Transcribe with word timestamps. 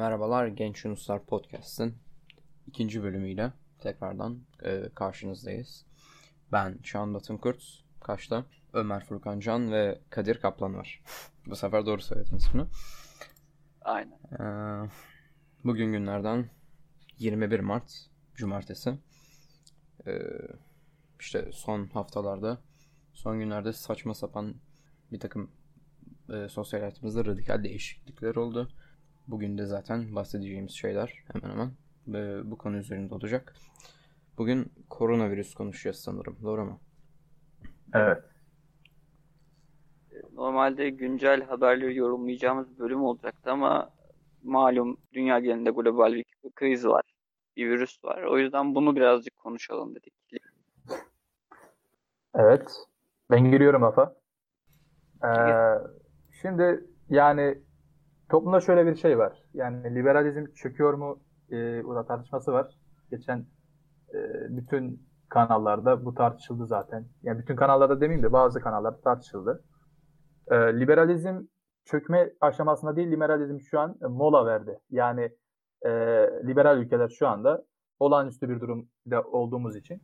Merhabalar 0.00 0.46
Genç 0.46 0.84
Yunuslar 0.84 1.24
Podcast'ın 1.24 1.94
ikinci 2.66 3.02
bölümüyle 3.02 3.52
tekrardan 3.78 4.38
e, 4.64 4.88
karşınızdayız. 4.94 5.86
Ben 6.52 6.78
Şahan 6.82 7.14
Batın 7.14 7.36
Kurt, 7.36 7.64
Kaş'ta 8.00 8.44
Ömer 8.72 9.04
Furkan 9.04 9.40
Can 9.40 9.72
ve 9.72 10.00
Kadir 10.10 10.40
Kaplan 10.40 10.74
var. 10.74 11.02
Bu 11.46 11.56
sefer 11.56 11.86
doğru 11.86 12.02
söyledim 12.02 12.36
ismini. 12.36 12.66
Aynen. 13.82 14.18
E, 14.40 14.44
bugün 15.64 15.92
günlerden 15.92 16.50
21 17.18 17.60
Mart 17.60 17.92
Cumartesi. 18.34 18.98
E, 20.06 20.12
işte 21.20 21.50
son 21.52 21.86
haftalarda, 21.86 22.58
son 23.12 23.38
günlerde 23.38 23.72
saçma 23.72 24.14
sapan 24.14 24.54
bir 25.12 25.20
takım 25.20 25.50
e, 26.32 26.48
sosyal 26.48 26.80
hayatımızda 26.80 27.24
radikal 27.24 27.64
değişiklikler 27.64 28.34
oldu. 28.34 28.68
Bugün 29.28 29.58
de 29.58 29.66
zaten 29.66 30.14
bahsedeceğimiz 30.14 30.72
şeyler 30.72 31.24
hemen 31.32 31.50
hemen 31.50 31.70
e, 32.18 32.50
bu 32.50 32.58
konu 32.58 32.76
üzerinde 32.76 33.14
olacak. 33.14 33.54
Bugün 34.38 34.72
koronavirüs 34.90 35.54
konuşacağız 35.54 35.96
sanırım. 35.96 36.36
Doğru 36.42 36.64
mu? 36.64 36.80
Evet. 37.94 38.22
Normalde 40.32 40.90
güncel 40.90 41.44
haberleri 41.44 41.96
yorumlayacağımız 41.96 42.78
bölüm 42.78 43.02
olacaktı 43.02 43.50
ama 43.50 43.90
malum 44.42 44.96
dünya 45.12 45.38
genelinde 45.38 45.70
global 45.70 46.12
bir 46.12 46.24
kriz 46.54 46.86
var. 46.86 47.02
Bir 47.56 47.70
virüs 47.70 48.04
var. 48.04 48.22
O 48.22 48.38
yüzden 48.38 48.74
bunu 48.74 48.96
birazcık 48.96 49.36
konuşalım 49.36 49.94
dedik. 49.94 50.14
Evet. 52.34 52.72
Ben 53.30 53.50
giriyorum 53.50 53.84
Afa. 53.84 54.14
Ee, 55.24 55.28
şimdi 56.42 56.84
yani 57.08 57.58
toplumda 58.30 58.60
şöyle 58.60 58.86
bir 58.86 58.94
şey 58.94 59.18
var. 59.18 59.42
Yani 59.54 59.94
liberalizm 59.94 60.46
çöküyor 60.54 60.94
mu? 60.94 61.20
Ee, 61.50 61.82
o 61.82 61.94
da 61.94 62.06
tartışması 62.06 62.52
var. 62.52 62.78
Geçen 63.10 63.38
e, 64.14 64.18
bütün 64.48 65.10
kanallarda 65.28 66.04
bu 66.04 66.14
tartışıldı 66.14 66.66
zaten. 66.66 67.06
Yani 67.22 67.38
bütün 67.38 67.56
kanallarda 67.56 68.00
demeyeyim 68.00 68.26
de 68.26 68.32
bazı 68.32 68.60
kanallarda 68.60 69.00
tartışıldı. 69.00 69.64
Ee, 70.50 70.80
liberalizm 70.80 71.40
çökme 71.84 72.32
aşamasında 72.40 72.96
değil, 72.96 73.10
liberalizm 73.10 73.60
şu 73.60 73.80
an 73.80 73.96
mola 74.00 74.46
verdi. 74.46 74.78
Yani 74.90 75.30
e, 75.82 75.90
liberal 76.46 76.78
ülkeler 76.78 77.08
şu 77.08 77.28
anda 77.28 77.64
olağanüstü 78.00 78.48
bir 78.48 78.60
durumda 78.60 79.22
olduğumuz 79.22 79.76
için 79.76 80.02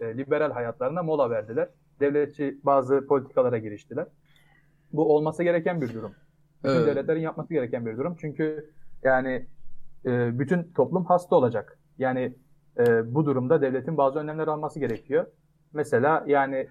e, 0.00 0.16
liberal 0.16 0.50
hayatlarına 0.50 1.02
mola 1.02 1.30
verdiler. 1.30 1.68
Devletçi 2.00 2.60
bazı 2.64 3.06
politikalara 3.06 3.58
giriştiler. 3.58 4.06
Bu 4.92 5.14
olması 5.14 5.42
gereken 5.42 5.80
bir 5.80 5.94
durum. 5.94 6.14
Bütün 6.64 6.74
Evet. 6.74 6.86
devletlerin 6.86 7.20
yapması 7.20 7.54
gereken 7.54 7.86
bir 7.86 7.96
durum. 7.96 8.16
Çünkü 8.20 8.70
yani 9.02 9.46
e, 10.06 10.38
bütün 10.38 10.62
toplum 10.72 11.04
hasta 11.04 11.36
olacak. 11.36 11.78
Yani 11.98 12.34
e, 12.78 13.14
bu 13.14 13.26
durumda 13.26 13.60
devletin 13.60 13.96
bazı 13.96 14.18
önlemler 14.18 14.48
alması 14.48 14.80
gerekiyor. 14.80 15.26
Mesela 15.72 16.24
yani 16.26 16.68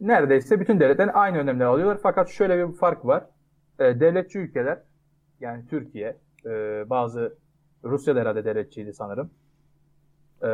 neredeyse 0.00 0.60
bütün 0.60 0.80
devletler 0.80 1.10
aynı 1.14 1.38
önlemler 1.38 1.64
alıyorlar. 1.64 1.98
Fakat 2.02 2.28
şöyle 2.28 2.68
bir 2.68 2.74
fark 2.74 3.04
var. 3.04 3.26
E, 3.78 4.00
devletçi 4.00 4.38
ülkeler 4.38 4.78
yani 5.40 5.66
Türkiye, 5.66 6.16
e, 6.46 6.50
bazı 6.90 7.34
Rusya 7.84 8.16
da 8.16 8.20
herhalde 8.20 8.44
devletçiydi 8.44 8.92
sanırım. 8.92 9.30
E, 10.42 10.48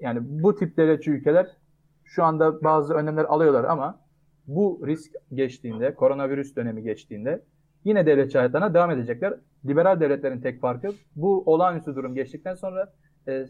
yani 0.00 0.18
bu 0.22 0.54
tip 0.54 0.76
devletçi 0.76 1.10
ülkeler 1.10 1.56
şu 2.04 2.24
anda 2.24 2.64
bazı 2.64 2.94
önlemler 2.94 3.24
alıyorlar 3.24 3.64
ama 3.64 4.00
bu 4.46 4.82
risk 4.86 5.12
geçtiğinde, 5.34 5.94
koronavirüs 5.94 6.56
dönemi 6.56 6.82
geçtiğinde 6.82 7.42
yine 7.84 8.06
devletçi 8.06 8.38
hayatlarına 8.38 8.74
devam 8.74 8.90
edecekler. 8.90 9.34
Liberal 9.66 10.00
devletlerin 10.00 10.40
tek 10.40 10.60
farkı 10.60 10.88
bu 11.16 11.42
olağanüstü 11.46 11.96
durum 11.96 12.14
geçtikten 12.14 12.54
sonra 12.54 12.92
e, 13.28 13.46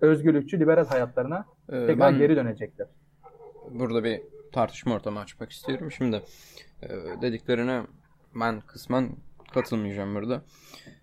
özgürlükçü 0.00 0.60
liberal 0.60 0.86
hayatlarına 0.86 1.46
Ee, 1.68 1.86
tekrar 1.86 1.98
ben 1.98 2.18
geri 2.18 2.36
dönecekler. 2.36 2.86
burada 3.70 4.04
bir 4.04 4.20
tartışma 4.52 4.94
ortamı 4.94 5.20
açmak 5.20 5.52
istiyorum. 5.52 5.90
Şimdi 5.92 6.22
e, 6.82 6.88
dediklerine 7.22 7.82
ben 8.34 8.60
kısmen 8.60 9.16
katılmayacağım 9.54 10.14
burada. 10.14 10.42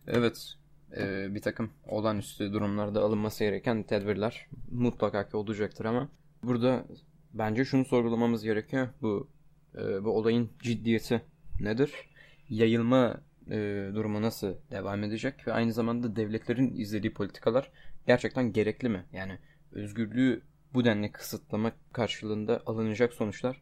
Evet 0.08 0.54
e, 0.98 1.36
bir 1.36 1.42
takım 1.42 1.72
olağanüstü 1.88 2.54
durumlarda 2.54 3.02
alınması 3.02 3.44
gereken 3.44 3.84
tedbirler 3.84 4.48
mutlaka 4.72 5.28
ki 5.30 5.38
olacaktır 5.38 5.86
ama 5.86 6.10
burada 6.44 6.86
bence 7.34 7.66
şunu 7.66 7.86
sorgulamamız 7.86 8.44
gerekiyor. 8.44 8.88
Bu 9.02 9.28
e, 9.76 10.04
bu 10.04 10.10
olayın 10.10 10.50
ciddiyeti 10.60 11.22
nedir? 11.60 12.10
Yayılma 12.50 13.22
e, 13.52 13.90
durumu 13.96 14.22
nasıl 14.22 14.54
devam 14.72 15.04
edecek 15.04 15.48
ve 15.48 15.54
aynı 15.54 15.74
zamanda 15.74 16.16
devletlerin 16.16 16.76
izlediği 16.76 17.14
politikalar 17.14 17.72
gerçekten 18.08 18.54
gerekli 18.54 18.90
mi? 18.90 19.06
Yani 19.12 19.38
özgürlüğü 19.72 20.42
bu 20.74 20.86
denli 20.86 21.12
kısıtlamak 21.12 21.74
karşılığında 21.94 22.62
alınacak 22.66 23.14
sonuçlar 23.14 23.62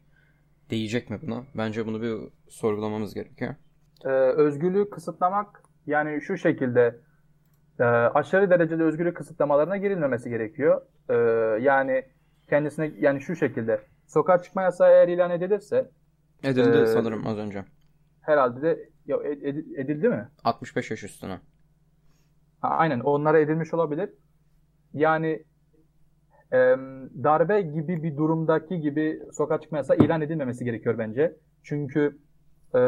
değecek 0.70 1.10
mi 1.10 1.18
buna? 1.22 1.44
Bence 1.54 1.86
bunu 1.86 2.02
bir 2.02 2.32
sorgulamamız 2.48 3.14
gerekiyor. 3.14 3.54
Ee, 4.04 4.08
özgürlüğü 4.08 4.90
kısıtlamak 4.90 5.62
yani 5.86 6.20
şu 6.20 6.36
şekilde 6.36 7.00
e, 7.80 7.84
aşırı 7.84 8.50
derecede 8.50 8.82
özgürlük 8.82 9.16
kısıtlamalarına 9.16 9.76
girilmemesi 9.76 10.30
gerekiyor. 10.30 10.82
Ee, 11.08 11.14
yani 11.62 12.04
kendisine 12.48 12.92
yani 12.98 13.20
şu 13.20 13.36
şekilde 13.36 13.80
sokağa 14.06 14.42
çıkma 14.42 14.62
yasağı 14.62 14.90
eğer 14.90 15.08
ilan 15.08 15.30
edilirse 15.30 15.90
Edildi 16.44 16.78
Ee, 16.78 16.86
sanırım 16.86 17.26
az 17.26 17.38
önce. 17.38 17.64
herhalde 18.20 18.62
de 18.62 18.88
ya, 19.06 19.16
ed- 19.16 19.42
ed- 19.42 19.80
edildi 19.80 20.08
mi? 20.08 20.28
65 20.44 20.90
yaş 20.90 21.04
üstüne. 21.04 21.40
Ha, 22.60 22.68
aynen 22.68 23.00
onlara 23.00 23.38
edilmiş 23.38 23.74
olabilir. 23.74 24.10
Yani 24.94 25.44
em, 26.52 27.10
darbe 27.24 27.60
gibi 27.60 28.02
bir 28.02 28.16
durumdaki 28.16 28.80
gibi 28.80 29.22
sokağa 29.32 29.60
çıkma 29.60 29.78
yasağı 29.78 29.96
ilan 29.96 30.20
edilmemesi 30.20 30.64
gerekiyor 30.64 30.98
bence. 30.98 31.36
Çünkü 31.62 32.18
e, 32.74 32.78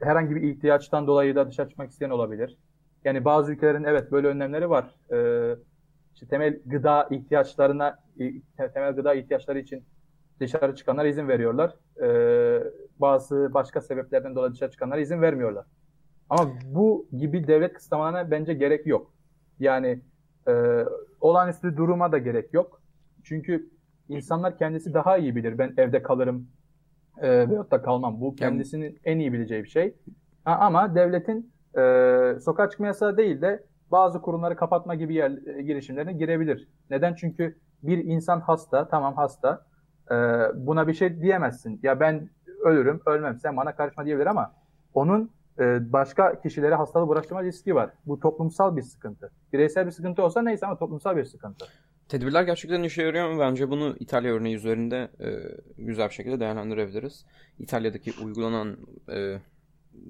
herhangi 0.00 0.34
bir 0.36 0.42
ihtiyaçtan 0.42 1.06
dolayı 1.06 1.34
da 1.34 1.48
dışarı 1.48 1.68
çıkmak 1.68 1.90
isteyen 1.90 2.10
olabilir. 2.10 2.58
Yani 3.04 3.24
bazı 3.24 3.52
ülkelerin 3.52 3.84
evet 3.84 4.12
böyle 4.12 4.26
önlemleri 4.26 4.70
var. 4.70 4.94
E, 5.12 5.16
işte 6.14 6.26
temel 6.26 6.60
gıda 6.66 7.08
ihtiyaçlarına 7.10 7.98
e, 8.18 8.68
temel 8.74 8.92
gıda 8.92 9.14
ihtiyaçları 9.14 9.58
için 9.58 9.84
dışarı 10.40 10.74
çıkanlara 10.74 11.08
izin 11.08 11.28
veriyorlar. 11.28 11.74
E, 12.02 12.08
bazı 12.98 13.54
başka 13.54 13.80
sebeplerden 13.80 14.34
dolayı 14.34 14.52
dışarı 14.52 14.70
çıkanlara 14.70 15.00
izin 15.00 15.22
vermiyorlar. 15.22 15.66
Ama 16.30 16.50
bu 16.64 17.08
gibi 17.18 17.46
devlet 17.46 17.72
kısıtlamalarına 17.72 18.30
bence 18.30 18.54
gerek 18.54 18.86
yok. 18.86 19.12
Yani 19.60 20.00
e, 20.48 20.84
olağanüstü 21.20 21.76
duruma 21.76 22.12
da 22.12 22.18
gerek 22.18 22.54
yok. 22.54 22.82
Çünkü 23.24 23.70
insanlar 24.08 24.58
kendisi 24.58 24.94
daha 24.94 25.18
iyi 25.18 25.36
bilir. 25.36 25.58
Ben 25.58 25.74
evde 25.76 26.02
kalırım 26.02 26.48
e, 27.18 27.48
veyahut 27.48 27.70
da 27.70 27.82
kalmam. 27.82 28.20
Bu 28.20 28.34
kendisinin 28.34 29.00
en 29.04 29.18
iyi 29.18 29.32
bileceği 29.32 29.64
bir 29.64 29.68
şey. 29.68 29.94
Ha, 30.44 30.56
ama 30.60 30.94
devletin 30.94 31.52
e, 31.78 32.40
sokağa 32.40 32.70
çıkma 32.70 32.86
yasağı 32.86 33.16
değil 33.16 33.40
de 33.40 33.64
bazı 33.92 34.22
kurumları 34.22 34.56
kapatma 34.56 34.94
gibi 34.94 35.14
yer, 35.14 35.56
e, 35.56 35.62
girişimlerine 35.62 36.12
girebilir. 36.12 36.68
Neden? 36.90 37.14
Çünkü 37.14 37.58
bir 37.82 37.98
insan 37.98 38.40
hasta, 38.40 38.88
tamam 38.88 39.16
hasta. 39.16 39.66
E, 40.10 40.14
buna 40.54 40.88
bir 40.88 40.94
şey 40.94 41.22
diyemezsin. 41.22 41.80
Ya 41.82 42.00
ben 42.00 42.30
ölürüm, 42.64 43.00
ölmem. 43.06 43.38
Sen 43.38 43.56
bana 43.56 43.76
karışma 43.76 44.04
diyebilir 44.04 44.26
ama 44.26 44.52
onun 44.94 45.30
e, 45.58 45.92
başka 45.92 46.40
kişilere 46.40 46.74
hastalığı 46.74 47.08
bulaştırma 47.08 47.42
riski 47.42 47.74
var. 47.74 47.90
Bu 48.06 48.20
toplumsal 48.20 48.76
bir 48.76 48.82
sıkıntı. 48.82 49.30
Bireysel 49.52 49.86
bir 49.86 49.90
sıkıntı 49.90 50.22
olsa 50.22 50.42
neyse 50.42 50.66
ama 50.66 50.78
toplumsal 50.78 51.16
bir 51.16 51.24
sıkıntı. 51.24 51.66
Tedbirler 52.08 52.42
gerçekten 52.42 52.82
işe 52.82 53.02
yarıyor 53.02 53.32
mu? 53.32 53.40
Bence 53.40 53.70
bunu 53.70 53.96
İtalya 54.00 54.34
örneği 54.34 54.56
üzerinde 54.56 55.08
e, 55.20 55.28
güzel 55.78 56.08
bir 56.08 56.14
şekilde 56.14 56.40
değerlendirebiliriz. 56.40 57.26
İtalya'daki 57.58 58.12
uygulanan 58.24 58.76
e, 59.12 59.38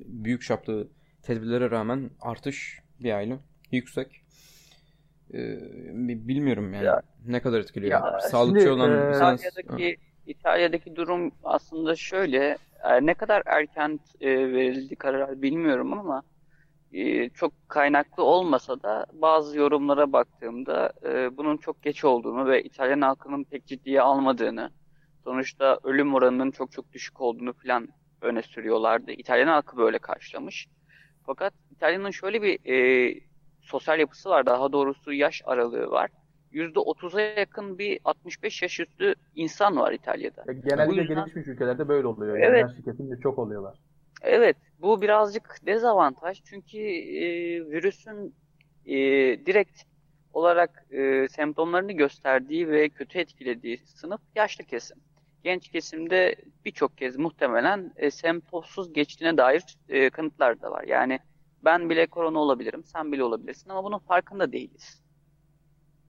büyük 0.07 0.43
çaplı 0.43 0.89
tedbirlere 1.23 1.71
rağmen 1.71 2.11
artış 2.21 2.83
bir 3.01 3.13
aile 3.13 3.39
yüksek. 3.73 4.23
E, 5.35 5.39
bi- 6.09 6.29
bilmiyorum 6.29 6.75
yani 6.75 6.85
Ya- 6.85 7.03
ne 7.27 7.41
kadar 7.43 7.61
etkiliyor. 7.61 7.93
Ya 7.93 8.21
Sağlıkçı 8.21 8.61
şimdi, 8.61 8.73
olan 8.73 8.91
e, 8.91 8.95
mesela- 9.05 9.35
İtalya'daki 9.35 9.97
İtalya'daki 10.27 10.97
durum 10.97 11.33
aslında 11.45 11.97
şöyle 11.97 12.57
e, 12.85 13.07
ne 13.07 13.15
kadar 13.15 13.43
erken 13.47 14.01
e, 14.21 14.29
verildi 14.53 14.97
karar 14.97 15.43
bilmiyorum 15.43 15.93
ama 15.93 16.23
e, 16.93 17.29
çok 17.29 17.53
kaynaklı 17.69 18.23
olmasa 18.23 18.83
da 18.83 19.07
bazı 19.13 19.59
yorumlara 19.59 20.13
baktığımda 20.13 20.93
bunun 21.37 21.57
çok 21.57 21.83
geç 21.83 22.05
olduğunu 22.05 22.47
ve 22.47 22.63
İtalyan 22.63 23.01
halkının 23.01 23.45
pek 23.45 23.67
ciddiye 23.67 24.01
almadığını 24.01 24.71
sonuçta 25.25 25.79
ölüm 25.83 26.15
oranının 26.15 26.51
çok 26.51 26.73
çok 26.73 26.93
düşük 26.93 27.21
olduğunu 27.21 27.53
falan 27.53 27.89
öne 28.23 28.43
sürüyorlardı. 28.43 29.13
İtalyan 29.13 29.47
halkı 29.47 29.77
böyle 29.77 29.99
karşılamış. 29.99 30.69
Fakat 31.27 31.55
İtalya'nın 31.71 32.11
şöyle 32.11 32.43
bir 32.43 32.59
e, 32.65 33.21
sosyal 33.71 33.99
yapısı 33.99 34.29
var 34.31 34.47
daha 34.47 34.73
doğrusu 34.73 35.13
yaş 35.13 35.43
aralığı 35.45 35.91
var. 35.91 36.11
%30'a 36.53 37.21
yakın 37.21 37.79
bir 37.79 38.01
65 38.05 38.63
yaş 38.63 38.81
üstü 38.81 39.15
insan 39.35 39.77
var 39.77 39.93
İtalya'da. 39.93 40.45
Ya 40.47 40.53
Genellikle 40.53 40.87
Bu 40.87 40.95
yüzden- 40.95 41.17
gelişmiş 41.25 41.47
ülkelerde 41.47 41.89
böyle 41.89 42.07
oluyor. 42.07 42.37
Yani 42.37 42.47
Evet. 42.47 42.63
yaşlı 42.63 42.83
kesimde 42.85 43.21
çok 43.21 43.39
oluyorlar. 43.39 43.79
Evet, 44.23 44.57
bu 44.79 45.03
birazcık 45.03 45.59
dezavantaj 45.67 46.43
çünkü 46.45 46.79
e, 46.79 47.25
virüsün 47.71 48.35
e, 48.87 48.97
direkt 49.47 49.83
olarak 50.33 50.87
e, 50.91 51.29
semptomlarını 51.29 51.93
gösterdiği 51.93 52.69
ve 52.69 52.89
kötü 52.89 53.19
etkilediği 53.19 53.79
sınıf 53.79 54.21
yaşlı 54.37 54.65
kesim. 54.65 54.99
Genç 55.45 55.69
kesimde 55.69 56.37
birçok 56.65 56.99
kez 56.99 57.17
muhtemelen 57.17 57.93
e, 57.97 58.11
semptomsuz 58.11 58.93
geçtiğine 58.93 59.37
dair 59.37 59.63
e, 59.89 60.11
kanıtlar 60.11 60.61
da 60.63 60.71
var. 60.71 60.85
Yani 60.85 61.19
ben 61.65 61.91
bile 61.91 62.07
korona 62.07 62.39
olabilirim, 62.39 62.85
sen 62.85 63.13
bile 63.13 63.25
olabilirsin 63.25 63.71
ama 63.71 63.85
bunun 63.85 63.99
farkında 63.99 64.53
değiliz. 64.53 65.03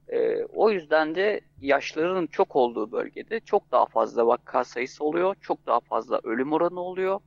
E, 0.08 0.44
o 0.44 0.70
yüzden 0.70 1.14
de 1.14 1.40
yaşlıların 1.60 2.26
çok 2.26 2.56
olduğu 2.56 2.92
bölgede 2.92 3.40
çok 3.40 3.72
daha 3.72 3.86
fazla 3.86 4.26
vaka 4.26 4.64
sayısı 4.64 5.04
oluyor, 5.04 5.34
çok 5.40 5.66
daha 5.66 5.80
fazla 5.80 6.20
ölüm 6.22 6.52
oranı 6.52 6.80
oluyor. 6.80 7.20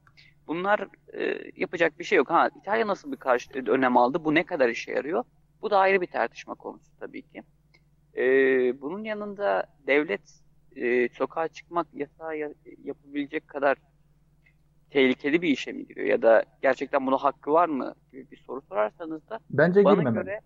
Bunlar 0.48 0.88
e, 1.13 1.51
yapacak 1.56 2.00
bir 2.00 2.04
şey 2.04 2.18
yok. 2.18 2.30
Ha, 2.30 2.50
İtalya 2.62 2.88
nasıl 2.88 3.12
bir 3.12 3.18
karşı, 3.18 3.50
önlem 3.68 3.98
aldı? 3.98 4.25
Bu 4.25 4.36
ne 4.36 4.44
kadar 4.45 4.69
işe 4.69 4.92
yarıyor? 4.92 5.24
Bu 5.62 5.71
da 5.71 5.78
ayrı 5.78 6.01
bir 6.01 6.07
tartışma 6.07 6.56
konusu 6.56 6.92
tabii 7.00 7.21
ki. 7.21 7.44
E, 8.18 8.24
bunun 8.81 9.04
yanında 9.04 9.66
devlet 9.88 10.21
e, 10.75 11.10
sokağa 11.10 11.48
çıkmak 11.48 11.88
yasağı 11.94 12.38
yapabilecek 12.83 13.48
kadar 13.48 13.78
tehlikeli 14.89 15.41
bir 15.41 15.49
işe 15.49 15.71
mi 15.71 15.87
giriyor 15.87 16.07
ya 16.07 16.21
da 16.21 16.43
gerçekten 16.61 17.07
buna 17.07 17.17
hakkı 17.17 17.51
var 17.53 17.69
mı 17.69 17.95
gibi 18.11 18.31
bir 18.31 18.37
soru 18.37 18.61
sorarsanız 18.61 19.29
da 19.29 19.39
Bence 19.49 19.83
bana 19.83 19.93
girmemeli. 19.95 20.23
göre 20.23 20.39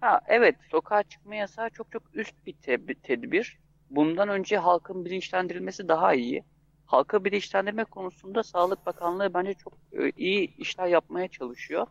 ha 0.00 0.20
evet 0.28 0.56
sokağa 0.70 1.02
çıkma 1.02 1.34
yasağı 1.34 1.70
çok 1.70 1.92
çok 1.92 2.02
üst 2.14 2.46
bir 2.46 2.52
te- 2.52 2.94
tedbir. 3.02 3.58
Bundan 3.90 4.28
önce 4.28 4.56
halkın 4.58 5.04
bilinçlendirilmesi 5.04 5.88
daha 5.88 6.14
iyi. 6.14 6.44
Halka 6.86 7.24
bilinçlendirme 7.24 7.84
konusunda 7.84 8.42
Sağlık 8.42 8.86
Bakanlığı 8.86 9.34
bence 9.34 9.54
çok 9.54 9.72
e, 9.92 10.10
iyi 10.16 10.56
işler 10.56 10.86
yapmaya 10.86 11.28
çalışıyor. 11.28 11.86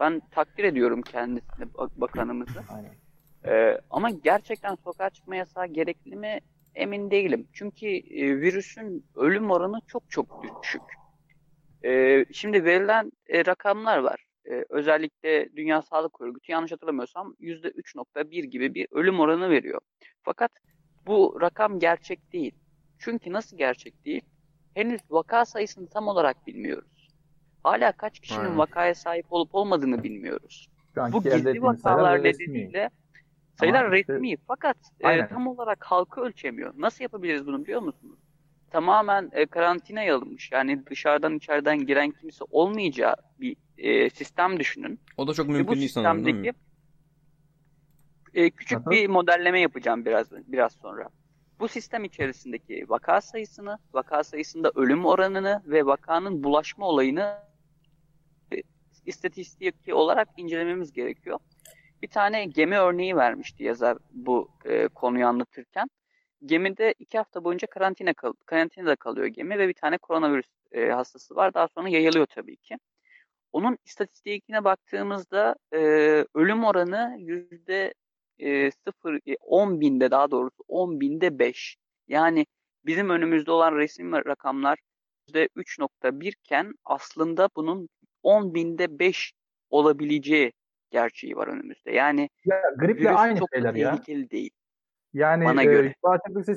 Ben 0.00 0.22
takdir 0.30 0.64
ediyorum 0.64 1.02
kendisini, 1.02 1.74
bak- 1.74 2.00
bakanımızı. 2.00 2.62
Aynen. 2.74 2.90
Ee, 3.46 3.80
ama 3.90 4.10
gerçekten 4.10 4.74
sokağa 4.74 5.10
çıkma 5.10 5.36
yasağı 5.36 5.66
gerekli 5.66 6.16
mi 6.16 6.40
emin 6.74 7.10
değilim. 7.10 7.46
Çünkü 7.52 7.86
e, 7.86 8.40
virüsün 8.40 9.04
ölüm 9.14 9.50
oranı 9.50 9.80
çok 9.86 10.10
çok 10.10 10.26
düşük. 10.62 10.82
Ee, 11.84 12.24
şimdi 12.32 12.64
verilen 12.64 13.12
e, 13.26 13.44
rakamlar 13.46 13.98
var. 13.98 14.26
Ee, 14.50 14.64
özellikle 14.68 15.56
Dünya 15.56 15.82
Sağlık 15.82 16.20
Örgütü 16.20 16.52
yanlış 16.52 16.72
hatırlamıyorsam 16.72 17.36
%3.1 17.40 18.44
gibi 18.44 18.74
bir 18.74 18.86
ölüm 18.90 19.20
oranı 19.20 19.50
veriyor. 19.50 19.80
Fakat 20.22 20.50
bu 21.06 21.38
rakam 21.40 21.78
gerçek 21.78 22.32
değil. 22.32 22.54
Çünkü 22.98 23.32
nasıl 23.32 23.56
gerçek 23.56 24.04
değil? 24.04 24.22
Henüz 24.74 25.00
vaka 25.10 25.44
sayısını 25.44 25.88
tam 25.88 26.08
olarak 26.08 26.46
bilmiyoruz. 26.46 27.08
Hala 27.62 27.92
kaç 27.92 28.20
kişinin 28.20 28.40
Aynen. 28.40 28.58
vakaya 28.58 28.94
sahip 28.94 29.26
olup 29.30 29.54
olmadığını 29.54 30.02
bilmiyoruz. 30.02 30.68
Bu 31.12 31.22
gizli 31.22 31.62
vakalar 31.62 32.22
nedeniyle 32.22 32.90
sayılar 33.60 33.84
Ama 33.84 33.92
resmi 33.92 34.36
fakat 34.46 34.76
e, 35.00 35.26
tam 35.26 35.46
olarak 35.46 35.84
halkı 35.84 36.20
ölçemiyor. 36.20 36.74
Nasıl 36.76 37.04
yapabiliriz 37.04 37.46
bunu 37.46 37.62
biliyor 37.62 37.82
musunuz? 37.82 38.18
Tamamen 38.76 39.30
e, 39.32 39.46
karantinaya 39.46 40.16
alınmış. 40.16 40.52
Yani 40.52 40.86
dışarıdan 40.86 41.36
içeriden 41.36 41.86
giren 41.86 42.10
kimse 42.10 42.44
olmayacağı 42.50 43.14
bir 43.40 43.56
e, 43.78 44.10
sistem 44.10 44.60
düşünün. 44.60 45.00
O 45.16 45.28
da 45.28 45.34
çok 45.34 45.48
mümkün 45.48 45.74
değil 45.74 45.88
sanırım 45.88 46.24
değil 46.24 46.36
mi? 46.36 46.42
sistemdeki 46.42 46.58
e, 48.34 48.50
küçük 48.50 48.78
Aha. 48.78 48.90
bir 48.90 49.08
modelleme 49.08 49.60
yapacağım 49.60 50.04
biraz 50.04 50.32
biraz 50.32 50.72
sonra. 50.72 51.08
Bu 51.60 51.68
sistem 51.68 52.04
içerisindeki 52.04 52.84
vaka 52.88 53.20
sayısını, 53.20 53.78
vaka 53.92 54.24
sayısında 54.24 54.72
ölüm 54.74 55.06
oranını 55.06 55.62
ve 55.66 55.86
vakanın 55.86 56.44
bulaşma 56.44 56.86
olayını 56.86 57.38
e, 58.52 58.56
istatistik 59.06 59.74
olarak 59.92 60.28
incelememiz 60.36 60.92
gerekiyor. 60.92 61.38
Bir 62.02 62.08
tane 62.08 62.44
gemi 62.44 62.78
örneği 62.78 63.16
vermişti 63.16 63.64
yazar 63.64 63.98
bu 64.10 64.48
e, 64.64 64.88
konuyu 64.88 65.26
anlatırken. 65.26 65.88
Gemide 66.44 66.94
iki 66.98 67.18
hafta 67.18 67.44
boyunca 67.44 67.66
karantina 67.66 68.14
kal 68.14 68.32
karantinada 68.46 68.96
kalıyor 68.96 69.26
gemi 69.26 69.58
ve 69.58 69.68
bir 69.68 69.74
tane 69.74 69.98
koronavirüs 69.98 70.46
e, 70.72 70.88
hastası 70.90 71.34
var. 71.36 71.54
Daha 71.54 71.68
sonra 71.68 71.88
yayılıyor 71.88 72.26
tabii 72.26 72.56
ki. 72.56 72.76
Onun 73.52 73.78
istatistiğine 73.84 74.64
baktığımızda 74.64 75.56
e, 75.74 75.78
ölüm 76.34 76.64
oranı 76.64 77.16
yüzde 77.18 77.94
e, 78.38 78.70
sıfır, 78.70 79.14
e, 79.26 79.36
10 79.40 79.80
binde 79.80 80.10
daha 80.10 80.30
doğrusu 80.30 80.64
10 80.68 81.00
binde 81.00 81.38
5. 81.38 81.76
Yani 82.08 82.46
bizim 82.86 83.10
önümüzde 83.10 83.50
olan 83.52 83.76
resmi 83.76 84.16
rakamlar 84.26 84.78
yüzde 85.28 85.48
3.1 85.56 86.32
iken 86.44 86.72
aslında 86.84 87.48
bunun 87.56 87.88
10 88.22 88.54
binde 88.54 88.98
5 88.98 89.32
olabileceği 89.70 90.52
gerçeği 90.90 91.36
var 91.36 91.48
önümüzde. 91.48 91.92
Yani 91.92 92.30
Ya 92.44 92.62
griple 92.78 93.10
aynı 93.10 93.38
çok 93.38 93.48
şeyler 93.54 93.74
ya. 93.74 93.90
tehlikeli 93.90 94.30
değil. 94.30 94.50
Yani 95.16 95.44
Bana 95.44 95.62
e, 95.62 95.64
göre. 95.64 95.94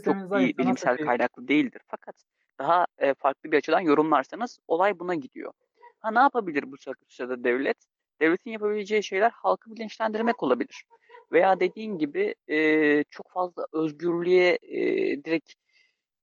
Çok 0.04 0.16
iyi 0.40 0.58
bilimsel 0.58 0.98
ki- 0.98 1.04
kaynaklı 1.04 1.48
değildir. 1.48 1.82
Fakat 1.88 2.16
daha 2.60 2.86
e, 2.98 3.14
farklı 3.14 3.52
bir 3.52 3.58
açıdan 3.58 3.80
yorumlarsanız 3.80 4.60
olay 4.68 5.00
buna 5.00 5.16
gidiyor. 5.16 5.54
Ha 6.00 6.12
ne 6.12 6.20
yapabilir 6.20 6.72
bu 6.72 6.76
sırada 7.10 7.44
devlet? 7.44 7.78
Devletin 8.22 8.52
yapabileceği 8.52 9.04
şeyler 9.04 9.32
halkı 9.32 9.72
bilinçlendirmek 9.72 10.44
olabilir. 10.44 10.84
Veya 11.32 11.60
dediğin 11.60 11.98
gibi 11.98 12.36
e, 12.48 13.04
çok 13.04 13.32
fazla 13.32 13.66
özgürlüğe 13.74 14.60
e, 14.62 14.80
direkt 15.24 15.54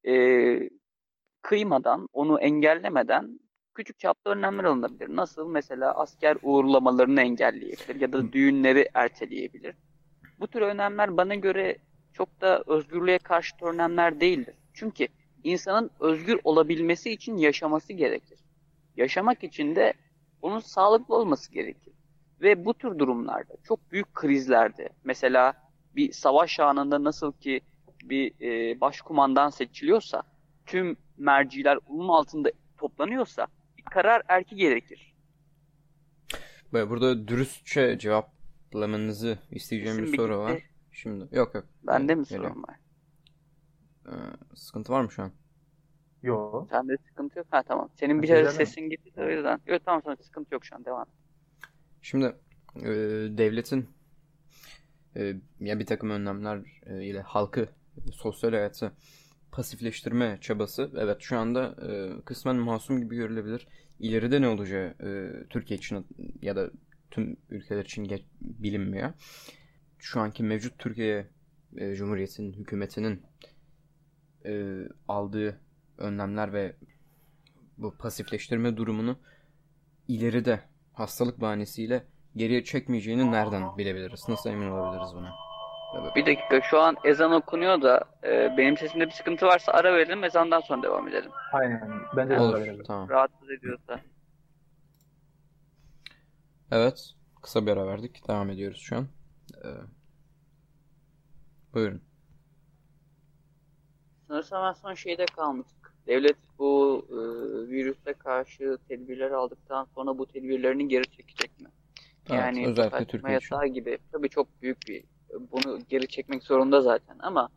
e, 0.07 0.15
kıymadan, 1.43 2.09
onu 2.13 2.41
engellemeden 2.41 3.41
küçük 3.75 3.99
çaplı 3.99 4.31
önlemler 4.31 4.65
alınabilir. 4.65 5.17
Nasıl? 5.17 5.49
Mesela 5.49 5.95
asker 5.95 6.37
uğurlamalarını 6.43 7.21
engelleyebilir 7.21 8.01
ya 8.01 8.13
da 8.13 8.33
düğünleri 8.33 8.89
erteleyebilir. 8.95 9.75
Bu 10.41 10.47
tür 10.49 10.61
önlemler 10.61 11.17
bana 11.17 11.35
göre 11.35 11.77
çok 12.17 12.41
da 12.41 12.65
özgürlüğe 12.67 13.19
karşı 13.19 13.55
önlemler 13.63 14.21
değildir. 14.21 14.55
Çünkü 14.75 15.09
insanın 15.45 15.91
özgür 16.01 16.39
olabilmesi 16.45 17.11
için 17.11 17.37
yaşaması 17.37 17.93
gerekir. 17.93 18.39
Yaşamak 18.97 19.45
için 19.45 19.77
de 19.77 19.95
onun 20.43 20.61
sağlıklı 20.61 21.15
olması 21.17 21.53
gerekir. 21.53 21.93
Ve 22.41 22.65
bu 22.65 22.75
tür 22.75 22.99
durumlarda, 22.99 23.55
çok 23.69 23.93
büyük 23.93 24.15
krizlerde, 24.15 24.89
mesela 25.05 25.55
bir 25.97 26.13
savaş 26.13 26.61
anında 26.61 27.05
nasıl 27.05 27.33
ki 27.33 27.61
bir 28.03 28.33
e, 28.41 28.81
başkumandan 28.81 29.51
seçiliyorsa, 29.51 30.23
tüm 30.67 30.97
merciler 31.19 31.79
onun 31.89 32.09
altında 32.09 32.51
toplanıyorsa, 32.79 33.47
bir 33.79 33.83
karar 33.83 34.23
erki 34.29 34.57
gerekir. 34.57 35.15
Böyle 36.73 36.91
burada 36.91 37.29
dürüstçe 37.29 37.99
cevaplamanızı 37.99 39.39
isteyeceğim 39.51 39.97
Sesim 39.97 40.13
bir 40.13 40.17
soru 40.19 40.39
var. 40.39 40.63
Şimdi 40.97 41.29
yok 41.33 41.55
yok. 41.55 41.67
Bende 41.83 42.15
mi 42.15 42.27
sorun 42.27 42.63
var? 42.63 42.81
Ee, 44.07 44.13
sıkıntı 44.55 44.93
var 44.93 45.01
mı 45.01 45.13
şu 45.13 45.23
an? 45.23 45.33
Yo. 46.23 46.67
Sende 46.71 46.97
sıkıntı 47.09 47.39
yok. 47.39 47.47
Ha 47.51 47.63
tamam. 47.63 47.89
Senin 47.95 48.23
bir 48.23 48.31
ara 48.31 48.47
mi? 48.47 48.53
sesin 48.53 48.91
gitti 48.91 49.17
de 49.17 49.25
o 49.25 49.29
yüzden. 49.29 49.61
Yok 49.67 49.83
tamam 49.85 50.03
sonra 50.03 50.17
sıkıntı 50.17 50.55
yok 50.55 50.65
şu 50.65 50.77
an. 50.77 50.85
Devam. 50.85 51.07
Şimdi 52.03 52.37
e, 52.77 52.89
devletin 53.39 53.89
e, 55.17 55.35
ya 55.61 55.79
bir 55.79 55.87
takım 55.87 56.11
önlemler 56.11 56.63
e, 56.87 57.05
ile 57.05 57.21
halkı 57.21 57.69
sosyal 58.13 58.51
hayatı 58.51 58.93
pasifleştirme 59.53 60.39
çabası 60.41 60.91
evet 60.97 61.17
şu 61.21 61.39
anda 61.39 61.77
e, 61.89 62.21
kısmen 62.25 62.57
masum 62.57 63.01
gibi 63.01 63.17
görülebilir. 63.17 63.69
İleride 63.99 64.41
ne 64.41 64.49
olacağı 64.49 64.95
e, 65.01 65.31
Türkiye 65.51 65.79
için 65.79 66.07
ya 66.43 66.57
da 66.57 66.71
tüm 67.11 67.37
ülkeler 67.51 67.85
için 67.85 68.05
geç, 68.05 68.23
bilinmiyor. 68.41 69.13
Şu 70.07 70.21
anki 70.21 70.43
mevcut 70.43 70.79
Türkiye 70.79 71.27
e, 71.77 71.95
Cumhuriyeti'nin 71.95 72.53
hükümetinin 72.53 73.23
e, 74.45 74.83
aldığı 75.09 75.61
önlemler 75.99 76.53
ve 76.53 76.77
bu 77.79 77.97
pasifleştirme 77.99 78.77
durumunu 78.77 79.19
ileride 80.09 80.61
hastalık 80.93 81.41
bahanesiyle 81.41 82.05
geriye 82.37 82.65
çekmeyeceğini 82.65 83.33
nereden 83.33 83.79
bilebiliriz? 83.79 84.29
Nasıl 84.29 84.51
emin 84.51 84.71
olabiliriz 84.71 85.15
buna? 85.15 85.35
Bir 86.17 86.27
dakika 86.27 86.61
şu 86.61 86.81
an 86.81 86.97
ezan 87.05 87.33
okunuyor 87.33 87.83
da 87.83 88.05
e, 88.25 88.55
benim 88.57 88.77
sesimde 88.77 89.07
bir 89.07 89.13
sıkıntı 89.13 89.47
varsa 89.47 89.73
ara 89.73 89.95
verelim 89.95 90.25
ezandan 90.25 90.61
sonra 90.61 90.83
devam 90.83 91.09
edelim. 91.09 91.31
Aynen. 91.53 91.91
Bence 92.17 92.35
de 92.35 92.41
Olur. 92.41 92.59
öyle. 92.59 92.83
Tamam. 92.83 93.09
Rahatsız 93.09 93.51
ediyorsa. 93.51 94.01
Evet. 96.71 97.15
Kısa 97.43 97.67
bir 97.67 97.71
ara 97.71 97.87
verdik. 97.87 98.29
Devam 98.29 98.51
ediyoruz 98.51 98.81
şu 98.81 98.97
an. 98.97 99.09
Ee, 99.65 99.96
buyurun. 101.77 102.03
Sanırsam 104.29 104.65
en 104.65 104.73
son 104.73 104.95
şeyde 104.95 105.27
kalmıştık. 105.27 105.95
Devlet 106.07 106.37
bu 106.59 107.03
e, 107.11 107.17
virüse 107.71 108.13
karşı 108.13 108.79
tedbirler 108.89 109.31
aldıktan 109.31 109.87
sonra 109.95 110.19
bu 110.19 110.27
tedbirlerini 110.27 110.89
geri 110.89 111.11
çekecek 111.11 111.61
mi? 111.61 111.69
Evet, 112.31 112.39
Yani 112.41 112.67
özellikle 112.67 113.05
Türkiye 113.05 113.37
için. 113.39 113.55
yasağı 113.55 113.67
gibi 113.67 113.99
tabii 114.13 114.29
çok 114.29 114.63
büyük 114.63 114.79
bir 114.89 115.05
bunu 115.53 115.81
geri 115.89 116.09
çekmek 116.09 116.43
zorunda 116.43 116.81
zaten 116.81 117.17
ama 117.21 117.49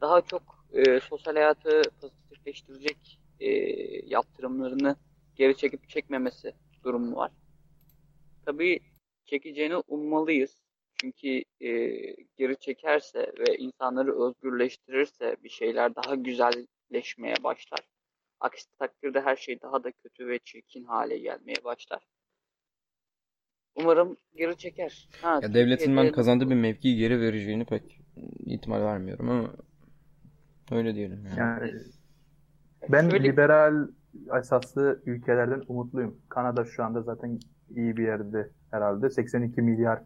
daha 0.00 0.20
çok 0.20 0.66
e, 0.72 1.00
sosyal 1.00 1.34
hayatı 1.34 1.82
pozitifleştirecek 2.00 3.20
e, 3.40 3.48
yaptırımlarını 4.06 4.96
geri 5.36 5.56
çekip 5.56 5.88
çekmemesi 5.88 6.52
durum 6.84 7.14
var. 7.16 7.30
Tabii 8.46 8.80
çekeceğini 9.24 9.76
ummalıyız. 9.76 10.63
Çünkü 11.00 11.28
e, 11.60 11.70
geri 12.36 12.56
çekerse 12.60 13.32
ve 13.38 13.56
insanları 13.58 14.24
özgürleştirirse 14.26 15.36
bir 15.44 15.48
şeyler 15.48 15.94
daha 15.94 16.14
güzelleşmeye 16.14 17.34
başlar. 17.44 17.80
Aksi 18.40 18.64
takdirde 18.78 19.20
her 19.20 19.36
şey 19.36 19.60
daha 19.62 19.84
da 19.84 19.92
kötü 19.92 20.28
ve 20.28 20.38
çirkin 20.38 20.84
hale 20.84 21.18
gelmeye 21.18 21.64
başlar. 21.64 22.06
Umarım 23.76 24.16
geri 24.36 24.56
çeker. 24.56 25.08
Ha, 25.22 25.40
Ya 25.42 25.54
devletin 25.54 25.96
ben 25.96 26.12
kazandığı 26.12 26.50
bir 26.50 26.54
mevkiyi 26.54 26.96
geri 26.96 27.20
vereceğini 27.20 27.64
pek 27.64 28.00
ihtimal 28.46 28.80
vermiyorum 28.82 29.28
ama 29.30 29.50
öyle 30.70 30.94
diyelim 30.94 31.26
yani. 31.26 31.38
Yani 31.38 31.72
ben 32.88 33.10
Şöyle- 33.10 33.24
liberal 33.24 33.88
esaslı 34.38 35.02
ülkelerden 35.06 35.62
umutluyum. 35.68 36.20
Kanada 36.28 36.64
şu 36.64 36.84
anda 36.84 37.02
zaten 37.02 37.40
iyi 37.76 37.96
bir 37.96 38.02
yerde 38.04 38.50
herhalde. 38.70 39.10
82 39.10 39.62
milyar 39.62 40.02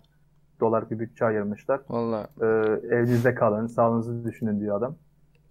dolar 0.60 0.90
bir 0.90 0.98
bütçe 0.98 1.24
ayırmışlar. 1.24 1.80
Valla 1.88 2.28
Ee, 2.42 2.46
evinizde 2.96 3.34
kalın, 3.34 3.66
sağlığınızı 3.66 4.24
düşünün 4.24 4.60
diyor 4.60 4.78
adam. 4.78 4.96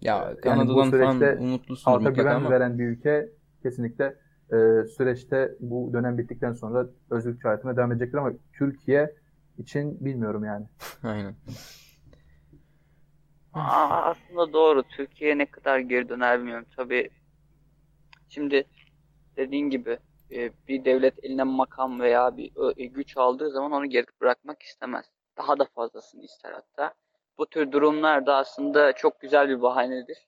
ya 0.00 0.14
Yani 0.16 0.36
bu 0.36 0.40
Kanada'dan 0.40 0.90
falan 0.90 0.90
süreçte 0.90 1.38
umutlusun 1.40 1.90
Halka 1.90 2.10
güven 2.10 2.34
ama 2.34 2.50
veren 2.50 2.78
bir 2.78 2.84
ülke 2.86 3.28
kesinlikle 3.62 4.04
e, 4.52 4.84
süreçte 4.96 5.54
bu 5.60 5.90
dönem 5.92 6.18
bittikten 6.18 6.52
sonra 6.52 6.86
özgürlükçü 7.10 7.48
hayatına 7.48 7.76
devam 7.76 7.92
edecektir 7.92 8.18
ama 8.18 8.32
Türkiye 8.52 9.14
için 9.58 10.04
bilmiyorum 10.04 10.44
yani. 10.44 10.66
aynen. 11.02 11.34
Aa, 13.54 14.02
aslında 14.02 14.52
doğru. 14.52 14.82
Türkiye 14.82 15.38
ne 15.38 15.46
kadar 15.46 15.78
geri 15.78 16.08
döner 16.08 16.38
bilmiyorum. 16.38 16.66
Tabii 16.76 17.10
şimdi 18.28 18.64
dediğin 19.36 19.70
gibi 19.70 19.98
e, 20.32 20.50
bir 20.68 20.84
devlet 20.84 21.24
eline 21.24 21.42
makam 21.42 22.00
veya 22.00 22.36
bir 22.36 22.80
e, 22.80 22.86
güç 22.86 23.16
aldığı 23.16 23.50
zaman 23.50 23.72
onu 23.72 23.86
geri 23.86 24.06
bırakmak 24.20 24.62
istemez. 24.62 25.06
Daha 25.36 25.58
da 25.58 25.64
fazlasını 25.74 26.24
ister 26.24 26.52
hatta. 26.52 26.94
Bu 27.38 27.46
tür 27.46 27.72
durumlar 27.72 28.26
da 28.26 28.36
aslında 28.36 28.92
çok 28.92 29.20
güzel 29.20 29.48
bir 29.48 29.62
bahanedir. 29.62 30.18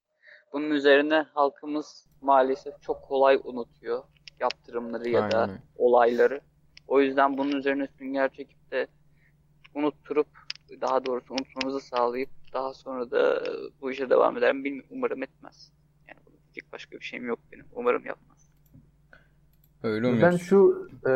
Bunun 0.52 0.70
üzerine 0.70 1.26
halkımız 1.34 2.06
maalesef 2.20 2.82
çok 2.82 3.02
kolay 3.02 3.40
unutuyor 3.44 4.04
yaptırımları 4.40 5.08
ya 5.08 5.30
da 5.30 5.40
Aynen. 5.40 5.62
olayları. 5.76 6.40
O 6.88 7.00
yüzden 7.00 7.38
bunun 7.38 7.52
üzerine 7.52 7.86
sünger 7.98 8.32
çekip 8.32 8.70
de 8.70 8.86
unutturup 9.74 10.26
daha 10.80 11.06
doğrusu 11.06 11.34
unutmamızı 11.34 11.80
sağlayıp 11.80 12.30
daha 12.52 12.74
sonra 12.74 13.10
da 13.10 13.42
bu 13.80 13.90
işe 13.90 14.10
devam 14.10 14.36
eder 14.36 14.52
mi 14.54 14.64
bilmiyorum. 14.64 14.90
Umarım 14.92 15.22
etmez. 15.22 15.72
Yani 16.08 16.20
diyecek 16.42 16.72
başka 16.72 16.96
bir 16.96 17.04
şeyim 17.04 17.26
yok 17.26 17.38
benim. 17.52 17.66
Umarım 17.72 18.06
yapmaz. 18.06 18.29
Öyle 19.82 20.06
Ben 20.06 20.12
umuyoruz. 20.12 20.42
şu 20.42 20.88
e, 21.08 21.12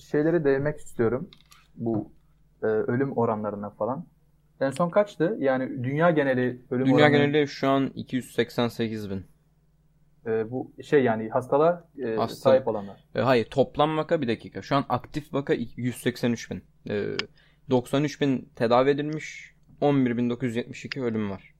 şeyleri 0.00 0.44
değinmek 0.44 0.78
istiyorum. 0.78 1.30
Bu 1.74 2.12
e, 2.62 2.66
ölüm 2.66 3.12
oranlarına 3.12 3.70
falan. 3.70 4.06
En 4.60 4.70
son 4.70 4.90
kaçtı? 4.90 5.36
Yani 5.38 5.84
dünya 5.84 6.10
geneli 6.10 6.62
ölüm 6.70 6.86
Dünya 6.86 6.96
oranı 6.96 7.10
geneli 7.16 7.48
şu 7.48 7.68
an 7.68 7.86
288 7.94 9.10
bin. 9.10 9.24
e, 10.26 10.50
bu 10.50 10.72
şey 10.82 11.02
yani 11.04 11.28
hastalığa 11.28 11.88
e, 11.98 12.02
Hasta- 12.16 12.34
sahip 12.40 12.68
olanlar. 12.68 13.04
E, 13.14 13.20
hayır 13.20 13.44
toplam 13.50 13.96
vaka 13.96 14.20
bir 14.20 14.28
dakika. 14.28 14.62
Şu 14.62 14.76
an 14.76 14.84
aktif 14.88 15.34
vaka 15.34 15.54
183 15.54 16.50
bin. 16.50 16.64
E, 16.90 17.04
93 17.70 18.20
bin 18.20 18.48
tedavi 18.56 18.90
edilmiş. 18.90 19.52
11.972 19.80 21.00
ölüm 21.02 21.30
var. 21.30 21.54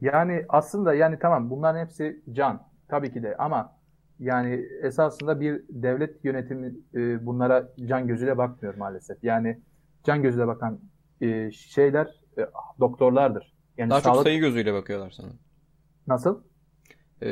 Yani 0.00 0.44
aslında 0.48 0.94
yani 0.94 1.18
tamam 1.18 1.50
bunların 1.50 1.80
hepsi 1.84 2.22
can 2.32 2.62
tabii 2.88 3.12
ki 3.12 3.22
de 3.22 3.36
ama 3.36 3.76
yani 4.18 4.64
esasında 4.82 5.40
bir 5.40 5.62
devlet 5.68 6.24
yönetimi 6.24 6.74
e, 6.94 7.26
bunlara 7.26 7.68
can 7.84 8.06
gözüyle 8.06 8.38
bakmıyor 8.38 8.74
maalesef. 8.74 9.24
Yani 9.24 9.60
can 10.04 10.22
gözüyle 10.22 10.46
bakan 10.46 10.80
e, 11.20 11.50
şeyler 11.50 12.06
e, 12.38 12.46
doktorlardır. 12.80 13.52
Yani 13.78 13.90
Daha 13.90 14.00
çok 14.00 14.14
sağlık 14.14 14.26
sayı 14.26 14.40
gözüyle 14.40 14.74
bakıyorlar 14.74 15.10
sana. 15.10 15.28
nasıl? 16.06 16.42
E, 17.22 17.28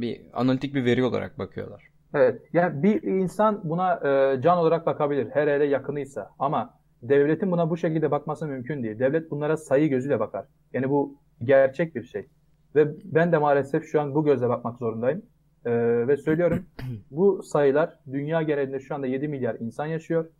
bir 0.00 0.20
analitik 0.32 0.74
bir 0.74 0.84
veri 0.84 1.04
olarak 1.04 1.38
bakıyorlar. 1.38 1.90
Evet. 2.14 2.42
Yani 2.52 2.82
bir 2.82 3.02
insan 3.02 3.60
buna 3.64 3.94
e, 3.94 4.40
can 4.42 4.58
olarak 4.58 4.86
bakabilir. 4.86 5.28
Her 5.32 5.48
hele 5.48 5.64
yakınıysa. 5.64 6.30
Ama 6.38 6.74
devletin 7.02 7.50
buna 7.52 7.70
bu 7.70 7.76
şekilde 7.76 8.10
bakması 8.10 8.46
mümkün 8.46 8.82
değil. 8.82 8.98
Devlet 8.98 9.30
bunlara 9.30 9.56
sayı 9.56 9.90
gözüyle 9.90 10.20
bakar. 10.20 10.46
Yani 10.72 10.90
bu 10.90 11.16
gerçek 11.42 11.94
bir 11.94 12.04
şey. 12.04 12.28
Ve 12.74 12.88
ben 13.04 13.32
de 13.32 13.38
maalesef 13.38 13.84
şu 13.84 14.00
an 14.00 14.14
bu 14.14 14.24
gözle 14.24 14.48
bakmak 14.48 14.78
zorundayım. 14.78 15.22
E, 15.66 15.72
ve 16.08 16.16
söylüyorum 16.16 16.66
bu 17.10 17.42
sayılar 17.42 17.98
dünya 18.12 18.42
genelinde 18.42 18.80
şu 18.80 18.94
anda 18.94 19.06
7 19.06 19.28
milyar 19.28 19.56
insan 19.60 19.86
yaşıyor. 19.86 20.30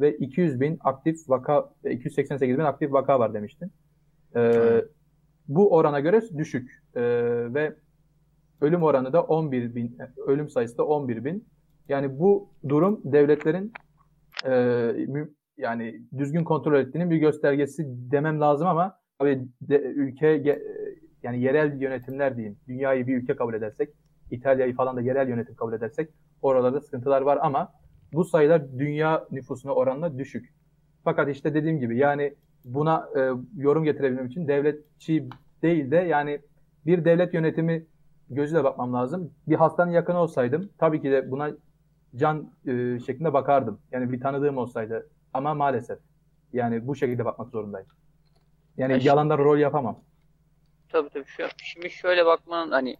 Ve 0.00 0.16
200 0.16 0.60
bin 0.60 0.78
aktif 0.84 1.28
vaka, 1.28 1.70
288 1.90 2.58
bin 2.58 2.64
aktif 2.64 2.92
vaka 2.92 3.18
var 3.18 3.34
demiştin. 3.34 3.66
E, 4.34 4.40
Evet. 4.40 4.84
bu 5.48 5.74
orana 5.74 6.00
göre 6.00 6.22
düşük. 6.36 6.70
E, 6.94 7.02
ve 7.54 7.74
Ölüm 8.60 8.82
oranı 8.82 9.12
da 9.12 9.22
11 9.22 9.74
bin, 9.74 9.98
ölüm 10.26 10.48
sayısı 10.48 10.78
da 10.78 10.86
11 10.86 11.24
bin. 11.24 11.44
Yani 11.88 12.18
bu 12.18 12.48
durum 12.68 13.00
devletlerin 13.04 13.72
e, 14.46 14.52
yani 15.58 16.02
düzgün 16.18 16.44
kontrol 16.44 16.74
ettiğinin 16.80 17.10
bir 17.10 17.16
göstergesi 17.16 17.84
demem 17.86 18.40
lazım 18.40 18.66
ama 18.66 18.98
tabii 19.18 19.48
de, 19.60 19.82
ülke 19.82 20.26
ge- 20.26 20.62
yani 21.22 21.42
yerel 21.42 21.80
yönetimler 21.80 22.36
diyeyim. 22.36 22.56
Dünyayı 22.68 23.06
bir 23.06 23.16
ülke 23.16 23.36
kabul 23.36 23.54
edersek, 23.54 23.88
İtalya'yı 24.30 24.74
falan 24.74 24.96
da 24.96 25.00
yerel 25.00 25.28
yönetim 25.28 25.54
kabul 25.54 25.72
edersek 25.72 26.10
oralarda 26.42 26.80
sıkıntılar 26.80 27.20
var 27.22 27.38
ama 27.42 27.72
bu 28.12 28.24
sayılar 28.24 28.78
dünya 28.78 29.24
nüfusuna 29.30 29.72
oranla 29.72 30.18
düşük. 30.18 30.54
Fakat 31.04 31.28
işte 31.28 31.54
dediğim 31.54 31.80
gibi 31.80 31.98
yani 31.98 32.34
buna 32.64 33.08
e, 33.16 33.30
yorum 33.56 33.84
getirebilmem 33.84 34.26
için 34.26 34.48
devletçi 34.48 35.28
değil 35.62 35.90
de 35.90 35.96
yani 35.96 36.40
bir 36.86 37.04
devlet 37.04 37.34
yönetimi 37.34 37.86
gözüyle 38.30 38.64
bakmam 38.64 38.94
lazım. 38.94 39.30
Bir 39.48 39.56
hastanın 39.56 39.90
yakını 39.90 40.18
olsaydım 40.18 40.70
tabii 40.78 41.02
ki 41.02 41.10
de 41.10 41.30
buna 41.30 41.50
can 42.16 42.52
e, 42.66 42.98
şeklinde 43.06 43.32
bakardım. 43.32 43.80
Yani 43.92 44.12
bir 44.12 44.20
tanıdığım 44.20 44.58
olsaydı 44.58 45.08
ama 45.34 45.54
maalesef 45.54 45.98
yani 46.52 46.86
bu 46.86 46.94
şekilde 46.94 47.24
bakmak 47.24 47.50
zorundayım. 47.50 47.88
Yani 48.76 48.92
Ya 48.92 48.98
yalandan 49.02 49.38
rol 49.38 49.58
yapamam. 49.58 50.00
Tabii 50.88 51.08
tabii. 51.08 51.24
Şu, 51.26 51.42
şimdi 51.56 51.90
şöyle 51.90 52.26
bakmanın 52.26 52.70
hani 52.70 52.96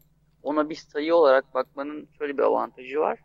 ona 0.48 0.68
bir 0.70 0.74
sayı 0.74 1.14
olarak 1.14 1.54
bakmanın 1.54 2.08
şöyle 2.18 2.38
bir 2.38 2.42
avantajı 2.42 3.00
var. 3.00 3.18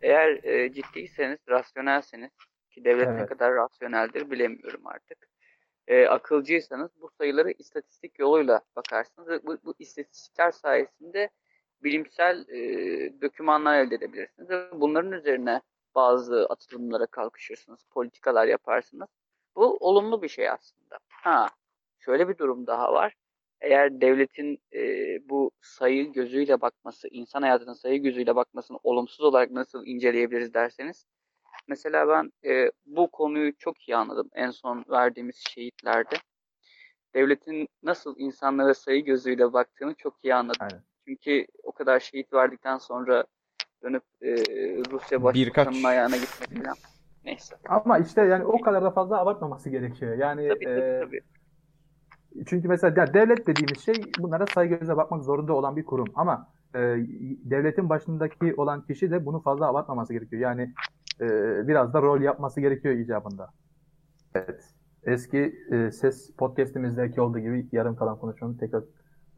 Eğer 0.00 0.44
e, 0.44 0.72
ciddiyseniz, 0.72 1.38
rasyonelseniz 1.48 2.30
ki 2.70 2.84
devlet 2.84 3.08
ne 3.08 3.14
Evet. 3.14 3.28
kadar 3.28 3.54
rasyoneldir 3.54 4.30
bilemiyorum 4.30 4.86
artık. 4.86 5.28
E, 5.86 6.06
akılcıysanız 6.06 6.90
bu 7.00 7.10
sayıları 7.18 7.50
istatistik 7.50 8.18
yoluyla 8.18 8.60
bakarsınız 8.76 9.28
ve 9.28 9.46
bu, 9.46 9.58
bu 9.64 9.74
istatistikler 9.78 10.50
sayesinde 10.50 11.30
bilimsel 11.82 12.48
e, 12.48 12.58
dokümanlar 13.22 13.78
elde 13.78 13.94
edebilirsiniz 13.94 14.50
ve 14.50 14.80
bunların 14.80 15.12
üzerine 15.12 15.60
bazı 15.94 16.46
atılımlara 16.50 17.06
kalkışırsınız, 17.06 17.84
politikalar 17.90 18.46
yaparsınız. 18.46 19.08
Bu 19.56 19.76
olumlu 19.76 20.22
bir 20.22 20.28
şey 20.28 20.50
aslında. 20.50 20.98
Ha, 21.08 21.48
şöyle 21.98 22.28
bir 22.28 22.38
durum 22.38 22.66
daha 22.66 22.92
var 22.92 23.14
eğer 23.62 24.00
devletin 24.00 24.58
e, 24.74 24.80
bu 25.28 25.50
sayı 25.60 26.12
gözüyle 26.12 26.60
bakması, 26.60 27.08
insan 27.08 27.42
hayatının 27.42 27.72
sayı 27.72 28.02
gözüyle 28.02 28.36
bakmasını 28.36 28.78
olumsuz 28.82 29.20
olarak 29.20 29.50
nasıl 29.50 29.86
inceleyebiliriz 29.86 30.54
derseniz, 30.54 31.06
mesela 31.68 32.08
ben 32.08 32.32
e, 32.50 32.70
bu 32.86 33.10
konuyu 33.10 33.52
çok 33.58 33.88
iyi 33.88 33.96
anladım 33.96 34.30
en 34.34 34.50
son 34.50 34.84
verdiğimiz 34.90 35.36
şehitlerde. 35.36 36.14
Devletin 37.14 37.68
nasıl 37.82 38.14
insanlara 38.18 38.74
sayı 38.74 39.04
gözüyle 39.04 39.52
baktığını 39.52 39.94
çok 39.94 40.24
iyi 40.24 40.34
anladım. 40.34 40.60
Aynen. 40.60 40.82
Çünkü 41.08 41.46
o 41.62 41.72
kadar 41.72 42.00
şehit 42.00 42.32
verdikten 42.32 42.78
sonra 42.78 43.24
dönüp 43.82 44.02
e, 44.22 44.30
Rusya 44.90 45.18
Birkaç- 45.18 45.24
Başbakanı'nın 45.34 45.84
ayağına 45.84 46.16
gitmek 46.16 46.64
falan. 46.64 46.76
Neyse. 47.24 47.56
Ama 47.68 47.98
işte 47.98 48.20
yani 48.22 48.44
o 48.44 48.60
kadar 48.60 48.82
da 48.84 48.90
fazla 48.90 49.18
abartmaması 49.20 49.70
gerekiyor. 49.70 50.18
Yani 50.18 50.48
Tabii 50.48 50.64
tabii 50.64 50.80
e, 50.80 51.00
tabii. 51.00 51.20
Çünkü 52.46 52.68
mesela 52.68 53.00
ya 53.00 53.14
devlet 53.14 53.46
dediğimiz 53.46 53.80
şey 53.80 53.94
bunlara 54.18 54.46
saygı 54.46 54.74
gözle 54.74 54.96
bakmak 54.96 55.24
zorunda 55.24 55.52
olan 55.52 55.76
bir 55.76 55.84
kurum. 55.84 56.06
Ama 56.14 56.48
e, 56.74 56.78
devletin 57.44 57.88
başındaki 57.88 58.54
olan 58.56 58.82
kişi 58.82 59.10
de 59.10 59.26
bunu 59.26 59.40
fazla 59.42 59.68
abartmaması 59.68 60.12
gerekiyor. 60.12 60.42
Yani 60.42 60.74
e, 61.20 61.28
biraz 61.68 61.94
da 61.94 62.02
rol 62.02 62.20
yapması 62.20 62.60
gerekiyor 62.60 62.94
icabında. 62.94 63.50
Evet. 64.34 64.64
Eski 65.04 65.54
e, 65.70 65.90
ses 65.90 66.36
podcast'imizdeki 66.36 67.20
olduğu 67.20 67.38
gibi 67.38 67.68
yarım 67.72 67.96
kalan 67.96 68.18
konuşmamı 68.18 68.58
tekrar 68.58 68.84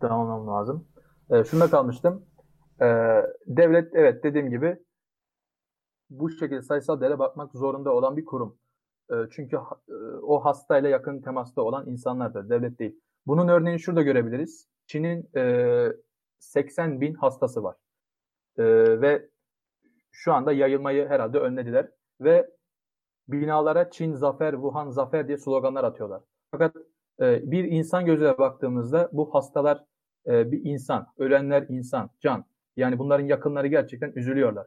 tamamlamam 0.01 0.47
lazım. 0.47 0.87
E, 1.31 1.45
şunda 1.45 1.71
kalmıştım. 1.71 2.25
E, 2.81 2.87
devlet 3.47 3.95
evet 3.95 4.25
dediğim 4.25 4.51
gibi 4.51 4.79
bu 6.11 6.31
şekilde 6.31 6.63
sayısal 6.63 7.01
değere 7.01 7.19
bakmak 7.19 7.53
zorunda 7.53 7.95
olan 7.95 8.17
bir 8.17 8.25
kurum. 8.25 8.57
Çünkü 9.30 9.56
e, 9.88 9.92
o 10.23 10.44
hastayla 10.44 10.88
yakın 10.88 11.20
temasta 11.20 11.62
olan 11.62 11.87
insanlardır, 11.88 12.49
devlet 12.49 12.78
değil. 12.78 13.00
Bunun 13.26 13.49
örneğini 13.49 13.80
şurada 13.80 14.02
görebiliriz. 14.02 14.68
Çin'in 14.87 15.30
e, 15.37 15.92
80 16.38 17.00
bin 17.00 17.14
hastası 17.14 17.62
var. 17.62 17.76
Ve 19.00 19.28
şu 20.11 20.32
anda 20.32 20.52
yayılmayı 20.52 21.08
herhalde 21.08 21.38
önlediler 21.38 21.90
ve 22.20 22.50
binalara 23.28 23.90
Çin 23.90 24.12
zafer, 24.12 24.52
Wuhan 24.52 24.90
zafer 24.90 25.28
diye 25.28 25.38
sloganlar 25.38 25.84
atıyorlar. 25.84 26.23
Fakat 26.50 26.76
bir 27.20 27.64
insan 27.64 28.06
gözüyle 28.06 28.38
baktığımızda 28.38 29.11
bu 29.12 29.34
hastalar 29.34 29.84
bir 30.26 30.64
insan, 30.64 31.06
ölenler 31.18 31.66
insan, 31.68 32.11
can. 32.20 32.44
Yani 32.76 32.99
bunların 32.99 33.25
yakınları 33.25 33.66
gerçekten 33.66 34.12
üzülüyorlar. 34.14 34.66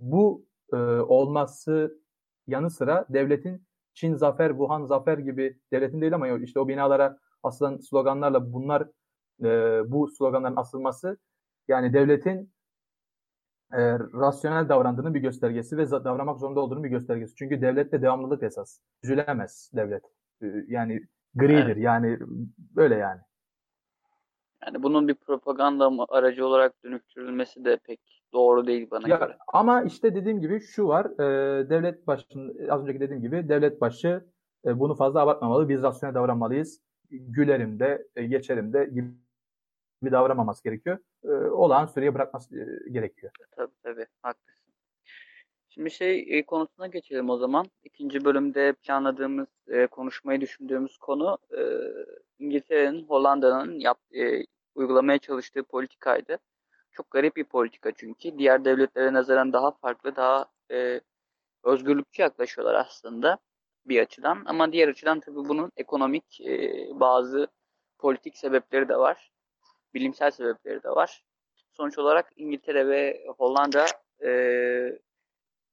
Bu 0.00 0.46
e, 0.72 0.76
olması 0.76 1.98
yanı 2.46 2.70
sıra 2.70 3.06
devletin 3.08 3.67
Çin 3.98 4.14
zafer, 4.14 4.48
Wuhan 4.48 4.84
zafer 4.84 5.18
gibi 5.18 5.58
devletin 5.72 6.00
değil 6.00 6.14
ama 6.14 6.28
işte 6.28 6.60
o 6.60 6.68
binalara 6.68 7.18
asılan 7.42 7.76
sloganlarla 7.76 8.52
bunlar 8.52 8.88
e, 9.42 9.46
bu 9.90 10.08
sloganların 10.08 10.56
asılması 10.56 11.18
yani 11.68 11.92
devletin 11.92 12.52
e, 13.72 13.80
rasyonel 13.98 14.68
davrandığının 14.68 15.14
bir 15.14 15.20
göstergesi 15.20 15.76
ve 15.76 15.90
davranmak 15.90 16.38
zorunda 16.38 16.60
olduğunun 16.60 16.84
bir 16.84 16.88
göstergesi. 16.88 17.34
Çünkü 17.34 17.62
devlette 17.62 18.02
devamlılık 18.02 18.42
esas. 18.42 18.80
Üzülemez 19.02 19.70
devlet. 19.74 20.04
E, 20.42 20.46
yani 20.68 21.00
gridir. 21.34 21.66
Evet. 21.66 21.78
Yani 21.78 22.18
böyle 22.58 22.94
yani. 22.94 23.20
Yani 24.66 24.82
bunun 24.82 25.08
bir 25.08 25.14
propaganda 25.14 26.06
aracı 26.08 26.46
olarak 26.46 26.84
dönüştürülmesi 26.84 27.64
de 27.64 27.76
pek 27.76 28.17
doğru 28.32 28.66
değil 28.66 28.90
bana 28.90 29.08
ya, 29.08 29.16
göre. 29.16 29.36
Ama 29.52 29.82
işte 29.82 30.14
dediğim 30.14 30.40
gibi 30.40 30.60
şu 30.60 30.88
var. 30.88 31.04
E, 31.04 31.70
devlet 31.70 32.06
başının 32.06 32.68
az 32.68 32.82
önceki 32.82 33.00
dediğim 33.00 33.22
gibi 33.22 33.48
devlet 33.48 33.80
başı 33.80 34.24
e, 34.66 34.78
bunu 34.78 34.94
fazla 34.94 35.20
abartmamalı. 35.20 35.68
Biz 35.68 35.82
rasyonel 35.82 36.14
davranmalıyız. 36.14 36.80
Gülerim 37.10 37.80
de, 37.80 38.06
e, 38.16 38.26
geçerim 38.26 38.72
de 38.72 38.84
gibi 38.84 39.10
gibi 40.02 40.12
davranmaması 40.12 40.64
gerekiyor. 40.64 40.98
E, 41.24 41.28
olağan 41.30 41.86
süreye 41.86 42.14
bırakması 42.14 42.56
e, 42.56 42.90
gerekiyor. 42.90 43.32
Tabii 43.56 43.72
tabii 43.82 44.06
haklısın. 44.22 44.72
Şimdi 45.68 45.90
şey 45.90 46.38
e, 46.38 46.46
konusuna 46.46 46.86
geçelim 46.86 47.30
o 47.30 47.36
zaman. 47.36 47.66
İkinci 47.84 48.24
bölümde 48.24 48.72
planladığımız, 48.72 49.48
e, 49.68 49.86
konuşmayı 49.86 50.40
düşündüğümüz 50.40 50.98
konu 50.98 51.38
e, 51.58 51.60
İngiltere'nin, 52.38 53.04
Hollanda'nın 53.04 53.78
yap, 53.80 53.98
e, 54.14 54.44
uygulamaya 54.74 55.18
çalıştığı 55.18 55.62
politikaydı. 55.62 56.38
Çok 56.92 57.10
garip 57.10 57.36
bir 57.36 57.44
politika 57.44 57.92
çünkü. 57.92 58.38
Diğer 58.38 58.64
devletlere 58.64 59.12
nazaran 59.12 59.52
daha 59.52 59.70
farklı, 59.70 60.16
daha 60.16 60.46
e, 60.70 61.00
özgürlükçü 61.64 62.22
yaklaşıyorlar 62.22 62.74
aslında 62.74 63.38
bir 63.86 64.00
açıdan. 64.00 64.42
Ama 64.46 64.72
diğer 64.72 64.88
açıdan 64.88 65.20
tabii 65.20 65.36
bunun 65.48 65.72
ekonomik 65.76 66.40
e, 66.40 66.86
bazı 67.00 67.48
politik 67.98 68.36
sebepleri 68.36 68.88
de 68.88 68.96
var 68.96 69.30
bilimsel 69.94 70.30
sebepleri 70.30 70.82
de 70.82 70.90
var. 70.90 71.24
Sonuç 71.72 71.98
olarak 71.98 72.32
İngiltere 72.36 72.88
ve 72.88 73.26
Hollanda 73.38 73.86
e, 74.24 74.30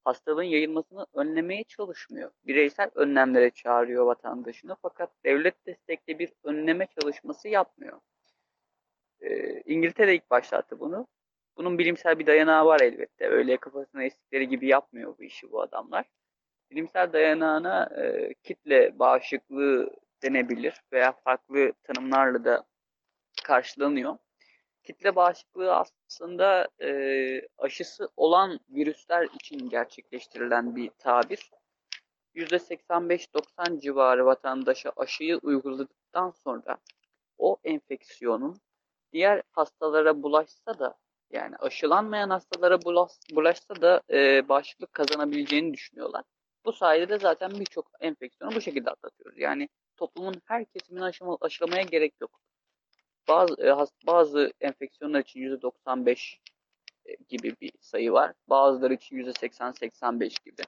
hastalığın 0.04 0.44
yayılmasını 0.44 1.06
önlemeye 1.14 1.64
çalışmıyor. 1.64 2.32
Bireysel 2.48 2.92
önlemlere 2.96 3.50
çağırıyor 3.50 4.06
vatandaşını 4.06 4.76
fakat 4.82 5.12
devlet 5.26 5.66
destekli 5.66 6.20
bir 6.20 6.34
önleme 6.44 6.88
çalışması 7.02 7.48
yapmıyor. 7.48 8.00
E, 9.22 9.62
İngiltere 9.62 10.16
ilk 10.16 10.30
başlattı 10.30 10.80
bunu. 10.80 11.08
Bunun 11.58 11.78
bilimsel 11.78 12.20
bir 12.20 12.28
dayanağı 12.28 12.66
var 12.66 12.80
elbette. 12.80 13.28
Öyle 13.28 13.58
kafasına 13.58 14.04
estikleri 14.04 14.50
gibi 14.50 14.68
yapmıyor 14.68 15.18
bu 15.18 15.24
işi 15.24 15.52
bu 15.52 15.62
adamlar. 15.62 16.06
Bilimsel 16.72 17.14
dayanağına 17.14 17.90
e, 17.98 18.34
kitle 18.34 19.00
bağışıklığı 19.00 19.96
denebilir 20.24 20.82
veya 20.94 21.12
farklı 21.12 21.74
tanımlarla 21.84 22.46
da 22.46 22.66
karşılanıyor. 23.44 24.18
Kitle 24.84 25.16
bağışıklığı 25.16 25.76
aslında 25.76 26.68
e, 26.82 27.42
aşısı 27.58 28.10
olan 28.18 28.60
virüsler 28.70 29.28
için 29.34 29.70
gerçekleştirilen 29.70 30.76
bir 30.76 30.90
tabir. 30.90 31.52
%85-90 32.36 33.82
civarı 33.82 34.26
vatandaşa 34.26 34.92
aşıyı 34.96 35.38
uyguladıktan 35.38 36.32
sonra 36.32 36.78
o 37.38 37.58
enfeksiyonun 37.64 38.58
diğer 39.16 39.44
hastalara 39.52 40.24
bulaşsa 40.24 40.80
da 40.80 40.98
yani 41.32 41.56
aşılanmayan 41.56 42.30
hastalara 42.30 42.82
bulaşsa 43.32 43.82
da 43.82 44.02
e, 44.10 44.50
bağışıklık 44.50 44.94
kazanabileceğini 44.94 45.74
düşünüyorlar. 45.74 46.24
Bu 46.66 46.74
sayede 46.74 47.10
de 47.10 47.20
zaten 47.20 47.52
birçok 47.52 47.92
enfeksiyonu 48.00 48.56
bu 48.56 48.62
şekilde 48.62 48.90
atlatıyoruz. 48.90 49.40
Yani 49.40 49.70
toplumun 49.98 50.42
her 50.46 50.66
kesimini 50.66 51.04
aşılamaya 51.42 51.82
gerek 51.82 52.14
yok. 52.22 52.42
Bazı 53.28 53.54
e, 53.64 53.76
bazı 54.08 54.54
enfeksiyonlar 54.62 55.20
için 55.20 55.40
%95 55.40 56.38
e, 57.06 57.16
gibi 57.30 57.56
bir 57.62 57.72
sayı 57.80 58.12
var. 58.12 58.34
Bazıları 58.48 58.94
için 58.94 59.18
%80-85 59.18 60.44
gibi. 60.46 60.62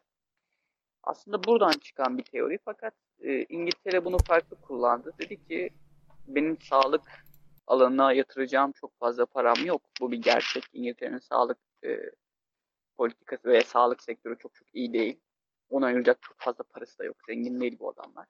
Aslında 1.04 1.44
buradan 1.44 1.72
çıkan 1.72 2.18
bir 2.18 2.24
teori 2.24 2.60
fakat 2.66 2.94
e, 3.20 3.44
İngiltere 3.44 4.06
bunu 4.06 4.18
farklı 4.18 4.62
kullandı. 4.62 5.14
Dedi 5.20 5.48
ki 5.48 5.70
benim 6.28 6.62
sağlık 6.62 7.27
alanına 7.68 8.14
yatıracağım 8.14 8.72
çok 8.72 9.00
fazla 9.00 9.26
param 9.26 9.66
yok. 9.66 9.82
Bu 10.02 10.12
bir 10.12 10.22
gerçek. 10.22 10.64
İngiltere'nin 10.74 11.20
sağlık 11.20 11.58
e, 11.84 12.00
politikası 12.98 13.50
ve 13.50 13.62
sağlık 13.62 14.04
sektörü 14.04 14.38
çok 14.38 14.56
çok 14.56 14.76
iyi 14.76 14.94
değil. 14.94 15.20
Ona 15.70 15.86
ayıracak 15.86 16.22
çok 16.22 16.40
fazla 16.40 16.64
parası 16.64 17.00
da 17.00 17.04
yok. 17.04 17.18
Zengin 17.28 17.62
değil 17.62 17.80
bu 17.80 17.90
adamlar. 17.90 18.28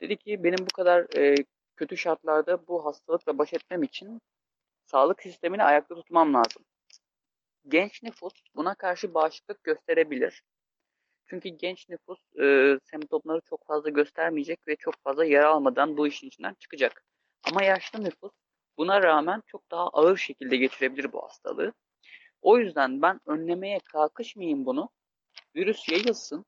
Dedi 0.00 0.16
ki 0.16 0.44
benim 0.44 0.58
bu 0.58 0.74
kadar 0.74 1.16
e, 1.16 1.34
kötü 1.76 1.96
şartlarda 1.96 2.66
bu 2.68 2.84
hastalıkla 2.84 3.38
baş 3.38 3.54
etmem 3.54 3.82
için 3.82 4.20
sağlık 4.86 5.22
sistemini 5.22 5.62
ayakta 5.62 5.94
tutmam 5.94 6.34
lazım. 6.34 6.64
Genç 7.68 8.02
nüfus 8.02 8.32
buna 8.54 8.74
karşı 8.74 9.14
bağışıklık 9.14 9.64
gösterebilir. 9.64 10.42
Çünkü 11.26 11.48
genç 11.48 11.88
nüfus 11.88 12.18
e, 12.40 12.78
semptomları 12.84 13.40
çok 13.40 13.66
fazla 13.66 13.90
göstermeyecek 13.90 14.68
ve 14.68 14.76
çok 14.76 14.94
fazla 15.04 15.24
yara 15.24 15.48
almadan 15.48 15.96
bu 15.96 16.06
işin 16.06 16.28
içinden 16.28 16.54
çıkacak. 16.54 17.04
Ama 17.50 17.64
yaşlı 17.64 18.04
nüfus 18.04 18.32
buna 18.78 19.02
rağmen 19.02 19.42
çok 19.46 19.70
daha 19.70 19.88
ağır 19.88 20.16
şekilde 20.16 20.56
geçirebilir 20.56 21.12
bu 21.12 21.22
hastalığı. 21.22 21.72
O 22.42 22.58
yüzden 22.58 23.02
ben 23.02 23.20
önlemeye 23.26 23.78
kalkışmayayım 23.78 24.66
bunu. 24.66 24.90
Virüs 25.56 25.88
yayılsın. 25.88 26.44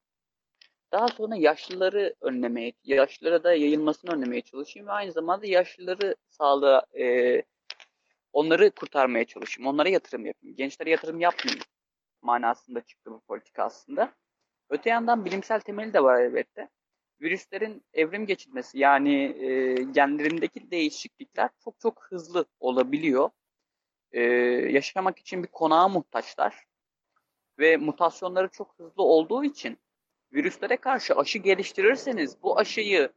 Daha 0.93 1.09
sonra 1.09 1.37
yaşlıları 1.37 2.15
önlemeye, 2.21 2.73
yaşlılara 2.85 3.45
da 3.45 3.55
yayılmasını 3.55 4.13
önlemeye 4.13 4.43
çalışayım 4.43 4.89
ve 4.89 4.93
aynı 4.93 5.13
zamanda 5.13 5.47
yaşlıları 5.47 6.17
sağlığa, 6.29 6.83
e, 6.99 7.43
onları 8.33 8.71
kurtarmaya 8.71 9.25
çalışayım. 9.25 9.71
Onlara 9.71 9.89
yatırım 9.89 10.27
yapayım. 10.27 10.57
Gençlere 10.57 10.91
yatırım 10.91 11.21
yapmayayım 11.21 11.65
manasında 12.23 12.81
çıktı 12.81 13.11
bu 13.11 13.21
politika 13.21 13.65
aslında. 13.65 14.15
Öte 14.71 14.91
yandan 14.91 15.25
bilimsel 15.25 15.61
temeli 15.61 15.93
de 15.93 16.03
var 16.03 16.21
elbette. 16.21 16.69
Virüslerin 17.21 17.85
evrim 17.93 18.27
geçirmesi 18.27 18.79
yani 18.79 19.15
e, 19.25 19.75
genlerindeki 19.83 20.71
değişiklikler 20.71 21.51
çok 21.65 21.81
çok 21.81 22.03
hızlı 22.03 22.45
olabiliyor. 22.61 23.31
E, 24.13 24.21
yaşamak 24.71 25.19
için 25.19 25.43
bir 25.43 25.49
konağa 25.49 25.89
muhtaçlar. 25.89 26.65
Ve 27.59 27.77
mutasyonları 27.77 28.49
çok 28.49 28.75
hızlı 28.79 29.03
olduğu 29.03 29.45
için 29.45 29.79
virüslere 30.33 30.77
karşı 30.77 31.15
aşı 31.15 31.39
geliştirirseniz 31.39 32.43
bu 32.43 32.59
aşıyı 32.59 33.13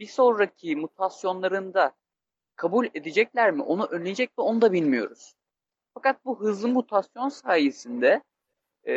bir 0.00 0.06
sonraki 0.06 0.76
mutasyonlarında 0.76 1.92
kabul 2.56 2.86
edecekler 2.94 3.50
mi? 3.50 3.62
Onu 3.62 3.86
önleyecek 3.86 4.38
mi? 4.38 4.44
Onu 4.44 4.60
da 4.60 4.72
bilmiyoruz. 4.72 5.34
Fakat 5.94 6.24
bu 6.24 6.40
hızlı 6.40 6.68
mutasyon 6.68 7.28
sayesinde 7.28 8.22
e, 8.86 8.94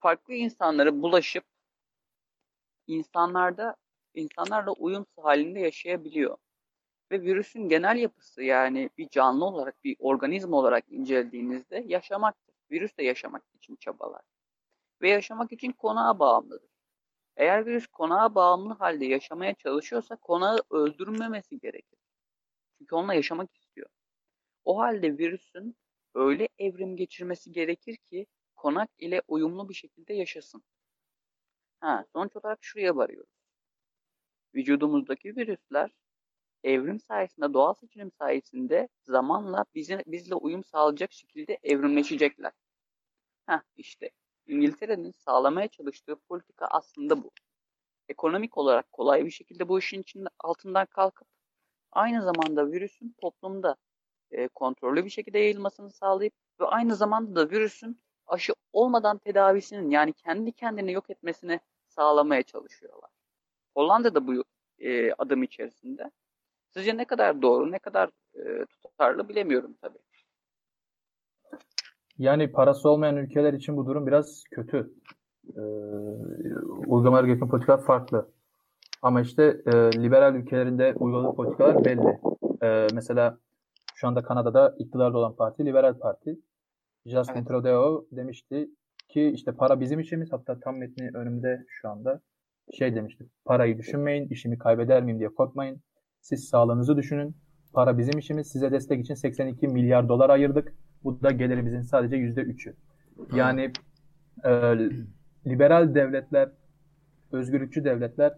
farklı 0.00 0.34
insanlara 0.34 1.02
bulaşıp 1.02 1.44
insanlarda 2.92 3.76
insanlarla 4.14 4.72
uyum 4.72 5.06
halinde 5.16 5.60
yaşayabiliyor. 5.60 6.36
Ve 7.12 7.22
virüsün 7.22 7.68
genel 7.68 7.96
yapısı 7.96 8.42
yani 8.42 8.90
bir 8.98 9.08
canlı 9.08 9.44
olarak, 9.44 9.84
bir 9.84 9.96
organizma 9.98 10.56
olarak 10.56 10.84
incelediğinizde 10.88 11.84
yaşamaktır. 11.86 12.54
Virüs 12.70 12.96
de 12.98 13.04
yaşamak 13.04 13.42
için 13.54 13.76
çabalar 13.76 14.22
ve 15.02 15.10
yaşamak 15.10 15.52
için 15.52 15.72
konağa 15.72 16.18
bağımlıdır. 16.18 16.70
Eğer 17.36 17.66
virüs 17.66 17.86
konağa 17.86 18.34
bağımlı 18.34 18.74
halde 18.74 19.04
yaşamaya 19.06 19.54
çalışıyorsa 19.54 20.16
konağı 20.16 20.58
öldürmemesi 20.70 21.58
gerekir. 21.60 21.98
Çünkü 22.78 22.94
onunla 22.94 23.14
yaşamak 23.14 23.54
istiyor. 23.56 23.88
O 24.64 24.78
halde 24.78 25.18
virüsün 25.18 25.76
öyle 26.14 26.48
evrim 26.58 26.96
geçirmesi 26.96 27.52
gerekir 27.52 27.96
ki 27.96 28.26
konak 28.56 28.90
ile 28.98 29.22
uyumlu 29.28 29.68
bir 29.68 29.74
şekilde 29.74 30.14
yaşasın. 30.14 30.62
Ha, 31.82 32.04
sonuç 32.12 32.36
olarak 32.36 32.58
şuraya 32.64 32.96
varıyoruz. 32.96 33.30
Vücudumuzdaki 34.54 35.36
virüsler 35.36 35.90
evrim 36.64 37.00
sayesinde, 37.00 37.54
doğal 37.54 37.74
seçilim 37.74 38.12
sayesinde 38.12 38.88
zamanla 39.02 39.64
bize, 39.74 40.02
bizle 40.06 40.34
uyum 40.34 40.64
sağlayacak 40.64 41.12
şekilde 41.12 41.58
evrimleşecekler. 41.62 42.52
Ha, 43.46 43.62
işte 43.76 44.10
İngiltere'nin 44.46 45.10
sağlamaya 45.12 45.68
çalıştığı 45.68 46.16
politika 46.16 46.66
aslında 46.66 47.22
bu. 47.24 47.30
Ekonomik 48.08 48.58
olarak 48.58 48.92
kolay 48.92 49.24
bir 49.24 49.30
şekilde 49.30 49.68
bu 49.68 49.78
işin 49.78 50.02
içinde 50.02 50.28
altından 50.38 50.86
kalkıp 50.86 51.28
aynı 51.92 52.22
zamanda 52.24 52.72
virüsün 52.72 53.16
toplumda 53.20 53.76
e, 54.30 54.48
kontrollü 54.48 55.04
bir 55.04 55.10
şekilde 55.10 55.38
yayılmasını 55.38 55.90
sağlayıp 55.90 56.34
ve 56.60 56.66
aynı 56.66 56.96
zamanda 56.96 57.36
da 57.36 57.50
virüsün 57.50 58.02
aşı 58.26 58.54
olmadan 58.72 59.18
tedavisinin 59.18 59.90
yani 59.90 60.12
kendi 60.12 60.52
kendini 60.52 60.92
yok 60.92 61.10
etmesini 61.10 61.60
sağlamaya 61.92 62.42
çalışıyorlar. 62.42 63.10
Hollanda 63.74 64.14
da 64.14 64.26
bu 64.26 64.44
e, 64.78 65.12
adım 65.12 65.42
içerisinde. 65.42 66.10
Sizce 66.70 66.96
ne 66.96 67.04
kadar 67.04 67.42
doğru, 67.42 67.72
ne 67.72 67.78
kadar 67.78 68.10
e, 68.34 68.66
tutarlı 68.82 69.28
bilemiyorum 69.28 69.74
tabii. 69.82 69.98
Yani 72.18 72.52
parası 72.52 72.88
olmayan 72.88 73.16
ülkeler 73.16 73.52
için 73.52 73.76
bu 73.76 73.86
durum 73.86 74.06
biraz 74.06 74.44
kötü. 74.50 74.92
Ee, 75.56 75.60
uygulamalar 76.86 77.24
gereken 77.24 77.48
politikalar 77.48 77.84
farklı. 77.84 78.28
Ama 79.02 79.20
işte 79.20 79.62
e, 79.66 79.72
liberal 79.72 80.34
ülkelerinde 80.34 80.94
uyguladığı 80.94 81.36
politikalar 81.36 81.84
belli. 81.84 82.18
E, 82.62 82.86
mesela 82.94 83.38
şu 83.94 84.08
anda 84.08 84.22
Kanada'da 84.22 84.74
iktidarda 84.78 85.18
olan 85.18 85.36
parti 85.36 85.64
Liberal 85.64 85.98
Parti. 85.98 86.38
Justin 87.06 87.34
evet. 87.34 87.48
Trudeau 87.48 88.06
demişti 88.12 88.70
ki 89.12 89.32
işte 89.34 89.52
para 89.52 89.80
bizim 89.80 90.00
işimiz. 90.00 90.32
Hatta 90.32 90.60
tam 90.60 90.78
metni 90.78 91.10
önümde 91.14 91.64
şu 91.68 91.88
anda 91.88 92.20
şey 92.72 92.94
demişti. 92.94 93.26
Parayı 93.44 93.78
düşünmeyin, 93.78 94.28
işimi 94.28 94.58
kaybeder 94.58 95.02
miyim 95.02 95.18
diye 95.18 95.28
korkmayın. 95.28 95.80
Siz 96.20 96.48
sağlığınızı 96.48 96.96
düşünün. 96.96 97.36
Para 97.72 97.98
bizim 97.98 98.18
işimiz. 98.18 98.46
Size 98.46 98.72
destek 98.72 99.00
için 99.00 99.14
82 99.14 99.68
milyar 99.68 100.08
dolar 100.08 100.30
ayırdık. 100.30 100.74
Bu 101.04 101.22
da 101.22 101.30
gelirimizin 101.30 101.82
sadece 101.82 102.16
%3'ü. 102.16 102.74
Yani 103.34 103.72
e, 104.44 104.50
liberal 105.46 105.94
devletler, 105.94 106.50
özgürlükçü 107.32 107.84
devletler 107.84 108.32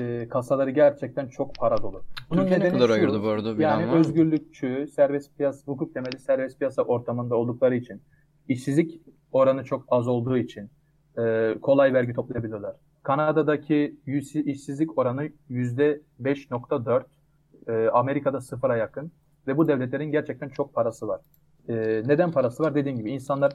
e, 0.00 0.28
kasaları 0.28 0.70
gerçekten 0.70 1.28
çok 1.28 1.54
para 1.54 1.82
dolu. 1.82 2.04
Bunun 2.30 2.40
Türkiye 2.40 2.60
ne 2.60 2.68
kadar 2.68 2.86
şu, 2.86 2.92
ayırdı 2.92 3.22
bu 3.22 3.28
arada? 3.28 3.62
Yani 3.62 3.92
özgürlükçü, 3.92 4.86
serbest 4.88 5.36
piyasa, 5.36 5.72
hukuk 5.72 5.94
temeli 5.94 6.18
serbest 6.18 6.58
piyasa 6.58 6.82
ortamında 6.82 7.36
oldukları 7.36 7.76
için, 7.76 8.02
işsizlik 8.48 9.00
oranı 9.32 9.64
çok 9.64 9.84
az 9.88 10.08
olduğu 10.08 10.36
için 10.36 10.70
e, 11.18 11.54
kolay 11.62 11.94
vergi 11.94 12.12
toplayabiliyorlar. 12.12 12.76
Kanada'daki 13.02 13.96
işsizlik 14.44 14.98
oranı 14.98 15.28
%5.4, 15.50 17.02
e, 17.68 17.88
Amerika'da 17.88 18.40
sıfıra 18.40 18.76
yakın 18.76 19.12
ve 19.46 19.56
bu 19.56 19.68
devletlerin 19.68 20.12
gerçekten 20.12 20.48
çok 20.48 20.74
parası 20.74 21.08
var. 21.08 21.20
E, 21.68 21.74
neden 22.06 22.32
parası 22.32 22.62
var? 22.62 22.74
Dediğim 22.74 22.98
gibi 22.98 23.10
insanlar 23.10 23.52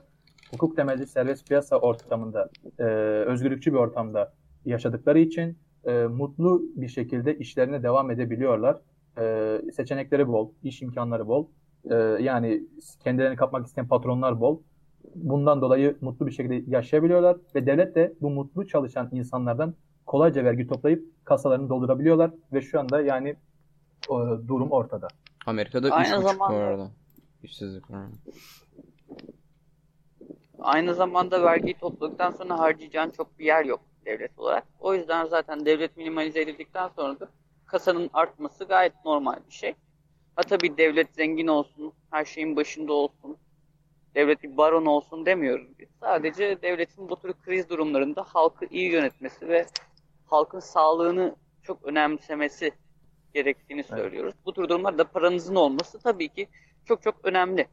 hukuk 0.52 0.76
temelli 0.76 1.08
serbest 1.08 1.48
piyasa 1.48 1.80
ortamında, 1.80 2.50
e, 2.80 2.84
özgürlükçü 3.28 3.74
bir 3.74 3.78
ortamda 3.78 4.34
yaşadıkları 4.66 5.20
için 5.20 5.58
e, 5.86 6.04
mutlu 6.04 6.62
bir 6.76 6.88
şekilde 6.88 7.38
işlerine 7.38 7.84
devam 7.84 8.12
edebiliyorlar. 8.12 8.78
E, 9.18 9.62
seçenekleri 9.72 10.28
bol, 10.28 10.52
iş 10.64 10.82
imkanları 10.82 11.28
bol. 11.28 11.48
E, 11.92 11.96
yani 11.96 12.64
kendilerini 13.04 13.36
kapmak 13.36 13.68
isteyen 13.68 13.88
patronlar 13.88 14.40
bol. 14.40 14.62
Bundan 15.16 15.62
dolayı 15.62 15.98
mutlu 16.02 16.28
bir 16.28 16.32
şekilde 16.32 16.72
yaşayabiliyorlar 16.72 17.38
ve 17.56 17.66
devlet 17.66 17.96
de 17.96 18.14
bu 18.22 18.30
mutlu 18.30 18.68
çalışan 18.68 19.10
insanlardan 19.12 19.74
kolayca 20.06 20.44
vergi 20.44 20.68
toplayıp 20.68 21.26
kasalarını 21.26 21.70
doldurabiliyorlar 21.70 22.32
ve 22.54 22.62
şu 22.62 22.80
anda 22.80 23.02
yani 23.02 23.30
e, 24.10 24.16
durum 24.48 24.72
ortada. 24.72 25.08
Amerika'da 25.46 25.90
Aynı 25.90 26.08
3,5 26.08 26.22
zamanda... 26.22 26.54
bu 26.54 26.58
arada. 26.58 26.92
İşsizlik 27.44 27.92
oranı. 27.92 28.12
Aynı 30.60 30.94
zamanda 30.94 31.44
vergiyi 31.44 31.74
topladıktan 31.74 32.32
sonra 32.32 32.60
harcayacağın 32.60 33.10
çok 33.10 33.40
bir 33.40 33.46
yer 33.46 33.66
yok 33.66 33.82
devlet 34.06 34.40
olarak. 34.40 34.64
O 34.80 34.94
yüzden 34.96 35.26
zaten 35.26 35.66
devlet 35.66 35.98
minimalize 35.98 36.42
edildikten 36.42 36.88
sonra 36.88 37.20
da 37.20 37.28
kasanın 37.66 38.10
artması 38.14 38.66
gayet 38.66 39.06
normal 39.06 39.36
bir 39.50 39.54
şey. 39.54 39.74
Ha 40.36 40.44
tabii 40.44 40.78
devlet 40.78 41.16
zengin 41.16 41.48
olsun, 41.48 41.94
her 42.12 42.26
şeyin 42.26 42.56
başında 42.56 42.94
olsun, 42.94 43.38
devlet 44.18 44.44
bir 44.44 44.58
baron 44.58 44.86
olsun 44.86 45.26
demiyoruz 45.26 45.80
biz. 45.80 45.90
Sadece 46.00 46.62
devletin 46.62 47.10
bu 47.10 47.16
tür 47.16 47.34
kriz 47.34 47.70
durumlarında 47.70 48.24
halkı 48.24 48.66
iyi 48.66 48.92
yönetmesi 48.92 49.48
ve 49.48 49.66
halkın 50.26 50.60
sağlığını 50.60 51.36
çok 51.64 51.86
önemsemesi 51.86 52.72
gerektiğini 53.34 53.84
söylüyoruz. 53.84 54.34
Evet. 54.36 54.46
Bu 54.46 54.54
tür 54.54 54.70
durumlarda 54.70 55.04
paranızın 55.04 55.56
olması 55.56 56.00
tabii 56.00 56.30
ki 56.30 56.48
çok 56.86 57.04
çok 57.04 57.16
önemli. 57.24 57.68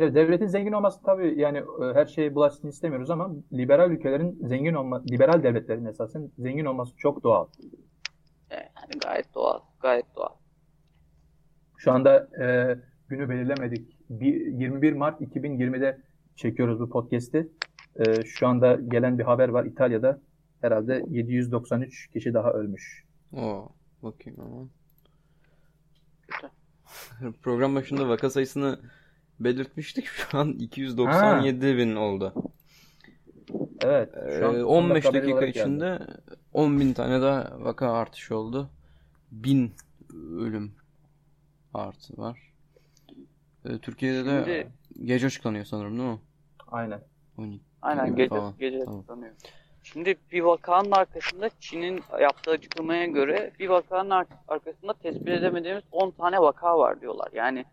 Evet, 0.00 0.14
devletin 0.14 0.46
zengin 0.46 0.72
olması 0.72 1.02
tabii 1.02 1.40
yani 1.40 1.58
e, 1.58 1.94
her 1.94 2.06
şeye 2.06 2.34
bulaşsın 2.34 2.68
istemiyoruz 2.68 3.10
ama 3.10 3.30
liberal 3.52 3.90
ülkelerin 3.90 4.38
zengin 4.46 4.74
olma, 4.74 5.02
liberal 5.10 5.42
devletlerin 5.42 5.84
esasen 5.84 6.30
zengin 6.38 6.64
olması 6.64 6.96
çok 6.96 7.22
doğal. 7.22 7.46
Yani 8.50 9.00
gayet 9.04 9.34
doğal, 9.34 9.60
gayet 9.80 10.16
doğal. 10.16 10.34
Şu 11.76 11.92
anda 11.92 12.28
e, 12.44 12.76
günü 13.08 13.28
belirlemedik. 13.28 14.01
Bir, 14.20 14.46
21 14.46 14.92
Mart 14.92 15.20
2020'de 15.20 15.98
çekiyoruz 16.36 16.80
bu 16.80 16.90
podcast'i. 16.90 17.48
E, 17.96 18.24
şu 18.24 18.46
anda 18.46 18.74
gelen 18.74 19.18
bir 19.18 19.24
haber 19.24 19.48
var 19.48 19.64
İtalya'da 19.64 20.20
herhalde 20.60 21.04
793 21.08 22.10
kişi 22.12 22.34
daha 22.34 22.52
ölmüş. 22.52 23.04
Oo, 23.32 23.68
bakayım 24.02 24.40
ama. 24.40 24.68
Program 27.42 27.74
başında 27.74 28.08
vaka 28.08 28.30
sayısını 28.30 28.80
belirtmiştik. 29.40 30.06
Şu 30.06 30.38
an 30.38 30.52
297 30.52 31.70
ha. 31.70 31.76
bin 31.76 31.96
oldu. 31.96 32.34
Evet. 33.84 34.10
Şu 34.38 34.48
an 34.48 34.62
15 34.62 35.04
ee, 35.04 35.12
dakika 35.12 35.46
içinde 35.46 35.98
geldi. 35.98 36.06
10 36.52 36.80
bin 36.80 36.92
tane 36.92 37.22
daha 37.22 37.56
vaka 37.58 37.92
artış 37.92 38.32
oldu. 38.32 38.70
1000 39.32 39.72
ölüm 40.38 40.72
artı 41.74 42.18
var. 42.18 42.51
Ee, 43.64 43.78
Türkiye'de 43.78 44.18
Şimdi, 44.18 44.46
de 44.46 44.66
gece 45.04 45.26
açıklanıyor 45.26 45.64
sanırım 45.64 45.98
değil 45.98 46.10
mi? 46.10 46.18
Aynen. 46.68 47.00
Aynen 47.82 48.16
gece, 48.16 48.28
falan. 48.28 48.54
gece 48.58 48.78
tamam. 48.84 48.98
açıklanıyor. 48.98 49.32
Şimdi 49.82 50.14
bir 50.32 50.40
vakanın 50.40 50.90
arkasında 50.90 51.50
Çin'in 51.60 52.00
yaptığı 52.20 52.50
açıklamaya 52.50 53.06
göre 53.06 53.52
bir 53.58 53.68
vakanın 53.68 54.26
arkasında 54.48 54.92
tespit 54.92 55.28
edemediğimiz 55.28 55.84
10 55.92 56.10
tane 56.10 56.38
vaka 56.38 56.78
var 56.78 57.00
diyorlar. 57.00 57.28
Yani 57.32 57.64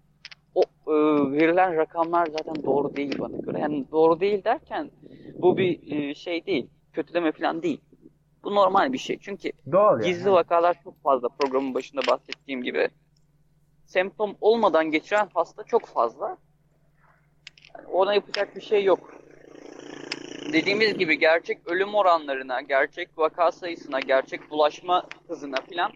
o 0.56 0.62
e, 0.88 0.93
verilen 1.32 1.75
rakamlar 1.75 2.25
zaten 2.25 2.63
doğru 2.63 2.95
değil 2.95 3.19
bana 3.19 3.38
göre. 3.38 3.60
Yani 3.60 3.86
doğru 3.91 4.19
değil 4.19 4.43
derken 4.43 4.91
bu 5.36 5.58
bir 5.58 5.91
e, 5.91 6.15
şey 6.15 6.45
değil. 6.45 6.69
Kötüleme 6.93 7.32
falan 7.32 7.63
değil. 7.63 7.82
Bu 8.43 8.56
normal 8.56 8.93
bir 8.93 8.97
şey. 8.97 9.17
Çünkü 9.21 9.52
Doğal 9.71 10.02
gizli 10.02 10.28
yani. 10.28 10.32
vakalar 10.32 10.78
çok 10.84 11.04
fazla 11.04 11.30
programın 11.30 11.73
başında 11.73 12.02
bahsettiğim 12.08 12.63
gibi. 12.63 12.89
Semptom 13.89 14.36
olmadan 14.41 14.91
geçiren 14.91 15.30
hasta 15.34 15.63
çok 15.63 15.86
fazla. 15.86 16.38
Yani 17.78 17.88
ona 17.88 18.13
yapacak 18.13 18.56
bir 18.56 18.62
şey 18.62 18.84
yok. 18.84 19.13
Dediğimiz 20.54 20.97
gibi 20.97 21.19
gerçek 21.19 21.71
ölüm 21.71 21.95
oranlarına, 21.95 22.62
gerçek 22.62 23.10
vaka 23.17 23.52
sayısına, 23.52 23.99
gerçek 23.99 24.52
bulaşma 24.52 25.04
hızına 25.28 25.56
falan 25.56 25.91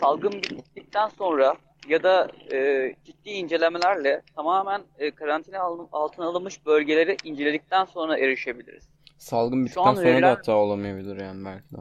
salgın 0.00 0.32
bittikten 0.32 1.08
sonra 1.08 1.54
ya 1.88 2.02
da 2.02 2.28
e, 2.52 2.90
ciddi 3.04 3.30
incelemelerle 3.30 4.22
tamamen 4.36 4.82
e, 4.98 5.10
karantina 5.10 5.60
altına 5.92 6.26
alınmış 6.26 6.66
bölgeleri 6.66 7.16
inceledikten 7.24 7.84
sonra 7.84 8.18
erişebiliriz. 8.18 8.88
Salgın 9.18 9.64
bittikten 9.64 9.94
sonra 9.94 10.06
verilen... 10.06 10.22
da 10.22 10.30
hatta 10.30 10.52
olamayabilir 10.52 11.20
yani 11.20 11.44
belki 11.44 11.70
de. 11.72 11.78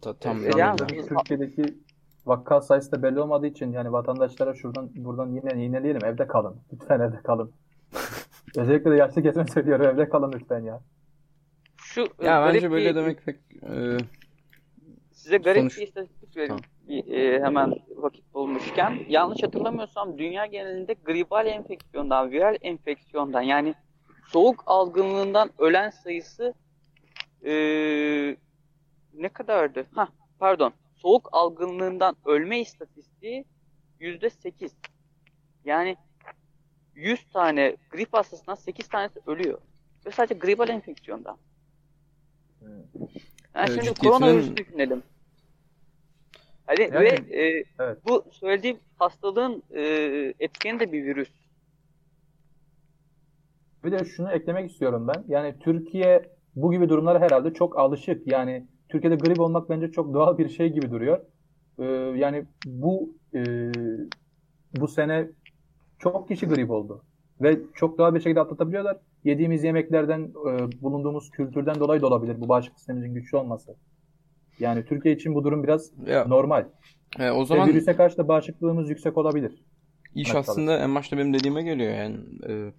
Ta, 0.00 0.16
tam 0.18 0.44
e, 0.44 0.50
yani, 0.56 0.76
Türkiye'deki 0.78 1.62
vaka 2.30 2.60
sayısı 2.60 2.92
da 2.92 3.02
belli 3.02 3.20
olmadığı 3.20 3.46
için 3.46 3.72
yani 3.72 3.92
vatandaşlara 3.92 4.54
şuradan 4.54 4.90
buradan 4.96 5.28
yine 5.28 5.62
yineleyelim 5.62 6.04
evde 6.04 6.26
kalın. 6.26 6.56
Lütfen 6.72 7.00
evde 7.00 7.16
kalın. 7.16 7.52
Özellikle 8.56 8.90
de 8.90 8.96
yaşlı 8.96 9.22
kesme 9.22 9.46
söylüyorum 9.46 9.86
evde 9.86 10.08
kalın 10.08 10.32
lütfen 10.32 10.60
ya. 10.60 10.80
Şu 11.76 12.06
ya 12.22 12.46
bence 12.46 12.70
böyle 12.70 12.90
bir, 12.90 12.94
demek 12.94 13.22
pek 13.26 13.36
e, 13.62 13.96
size 15.12 15.36
garip 15.36 15.60
sonuç... 15.60 15.78
bir 15.78 15.82
istatistik 15.82 16.36
vereyim. 16.36 16.48
Tamam 16.48 16.80
bir, 16.90 17.12
e, 17.12 17.42
hemen 17.44 17.74
vakit 17.96 18.34
bulmuşken 18.34 18.98
yanlış 19.08 19.42
hatırlamıyorsam 19.42 20.18
dünya 20.18 20.46
genelinde 20.46 20.94
gribal 21.04 21.46
enfeksiyondan, 21.46 22.30
viral 22.30 22.56
enfeksiyondan 22.60 23.42
yani 23.42 23.74
soğuk 24.28 24.62
algınlığından 24.66 25.50
ölen 25.58 25.90
sayısı 25.90 26.54
e, 27.44 27.52
ne 29.14 29.28
kadardı? 29.28 29.86
Ha, 29.94 30.08
pardon. 30.38 30.72
Soğuk 31.02 31.28
algınlığından 31.32 32.16
ölme 32.24 32.60
istatistiği 32.60 33.44
yüzde 34.00 34.30
sekiz. 34.30 34.72
Yani 35.64 35.96
100 36.94 37.24
tane 37.32 37.76
grip 37.90 38.12
hastasından 38.12 38.54
8 38.54 38.88
tanesi 38.88 39.20
ölüyor. 39.26 39.58
Ve 40.06 40.10
sadece 40.10 40.34
gribal 40.34 40.68
enfeksiyondan. 40.68 41.36
Yani 42.62 42.80
evet, 43.54 43.84
şimdi 43.84 44.00
koronavirüs 44.00 44.56
düşünelim. 44.56 45.02
Hani 46.66 46.80
yani, 46.80 46.94
ve 46.94 47.08
e, 47.08 47.64
evet. 47.78 47.98
bu 48.08 48.24
söylediğim 48.30 48.78
hastalığın 48.96 49.62
e, 49.70 49.82
etkeni 50.38 50.80
de 50.80 50.92
bir 50.92 51.04
virüs. 51.04 51.30
Bir 53.84 53.92
de 53.92 54.04
şunu 54.04 54.32
eklemek 54.32 54.70
istiyorum 54.70 55.08
ben. 55.08 55.24
Yani 55.28 55.58
Türkiye 55.60 56.30
bu 56.56 56.72
gibi 56.72 56.88
durumlara 56.88 57.20
herhalde 57.20 57.54
çok 57.54 57.78
alışık. 57.78 58.26
Yani 58.26 58.66
Türkiye'de 58.90 59.16
grip 59.16 59.40
olmak 59.40 59.70
bence 59.70 59.90
çok 59.92 60.14
doğal 60.14 60.38
bir 60.38 60.48
şey 60.48 60.68
gibi 60.72 60.90
duruyor. 60.90 61.20
Ee, 61.78 61.84
yani 62.18 62.44
bu 62.66 63.14
e, 63.34 63.40
bu 64.80 64.88
sene 64.88 65.28
çok 65.98 66.28
kişi 66.28 66.46
grip 66.46 66.70
oldu. 66.70 67.02
Ve 67.40 67.58
çok 67.74 67.98
doğal 67.98 68.14
bir 68.14 68.20
şekilde 68.20 68.40
atlatabiliyorlar. 68.40 68.96
yediğimiz 69.24 69.64
yemeklerden, 69.64 70.20
e, 70.22 70.82
bulunduğumuz 70.82 71.30
kültürden 71.30 71.80
dolayı 71.80 72.02
da 72.02 72.06
olabilir 72.06 72.40
bu 72.40 72.48
bağışıklık 72.48 72.78
sistemimizin 72.78 73.14
güçlü 73.14 73.36
olması. 73.38 73.76
Yani 74.58 74.84
Türkiye 74.84 75.14
için 75.14 75.34
bu 75.34 75.44
durum 75.44 75.62
biraz 75.64 75.90
Ya, 76.06 76.24
normal. 76.24 76.64
e, 77.18 77.30
o 77.30 77.40
Ve 77.40 77.44
zaman 77.44 77.68
virüse 77.68 77.96
karşı 77.96 78.16
da 78.18 78.28
bağışıklığımız 78.28 78.90
yüksek 78.90 79.18
olabilir. 79.18 79.64
iş 80.14 80.34
aslında 80.34 80.78
en 80.78 80.94
başta 80.94 81.18
benim 81.18 81.34
dediğime 81.34 81.62
geliyor 81.62 81.92
yani 81.94 82.16
e, 82.48 82.72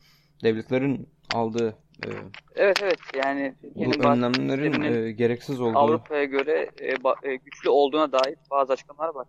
devletlerin 0.43 1.10
aldığı 1.36 1.76
e, 2.06 2.10
Evet 2.56 2.80
evet 2.84 3.00
yani 3.16 3.56
bu 3.76 4.04
önlemlerin 4.04 4.82
e, 4.82 5.12
gereksiz 5.12 5.62
olduğu 5.62 5.78
Avrupa'ya 5.78 6.24
göre 6.24 6.70
e, 6.80 6.94
ba- 6.94 7.28
e, 7.28 7.36
güçlü 7.36 7.70
olduğuna 7.70 8.12
dair 8.12 8.36
bazı 8.52 8.74
açıklamalar 8.74 9.16
var. 9.16 9.28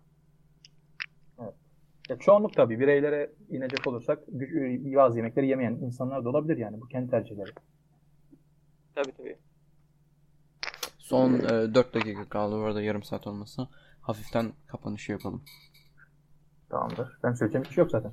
Ya 2.09 2.19
çoğunluk 2.19 2.55
tabii 2.55 2.81
bireylere 2.81 3.31
inecek 3.51 3.87
olursak 3.87 4.19
gü- 4.29 4.97
bazı 4.97 5.17
yemekleri 5.17 5.49
yemeyen 5.49 5.73
insanlar 5.73 6.25
da 6.25 6.29
olabilir 6.29 6.57
yani. 6.57 6.81
Bu 6.81 6.89
kendi 6.89 7.11
tercihleri. 7.11 7.51
Tabii 8.95 9.13
tabii. 9.13 9.37
Son 10.99 11.33
e, 11.35 11.75
4 11.75 11.95
dakika 11.95 12.29
kaldı 12.29 12.57
bu 12.57 12.61
arada 12.61 12.83
yarım 12.83 13.03
saat 13.03 13.27
olmasa. 13.27 13.69
Hafiften 14.01 14.53
kapanışı 14.67 15.13
yapalım. 15.13 15.43
Tamamdır. 16.71 17.19
Ben 17.23 17.33
söyleyeceğim 17.33 17.65
bir 17.65 17.75
şey 17.75 17.83
yok 17.83 17.91
zaten. 17.91 18.13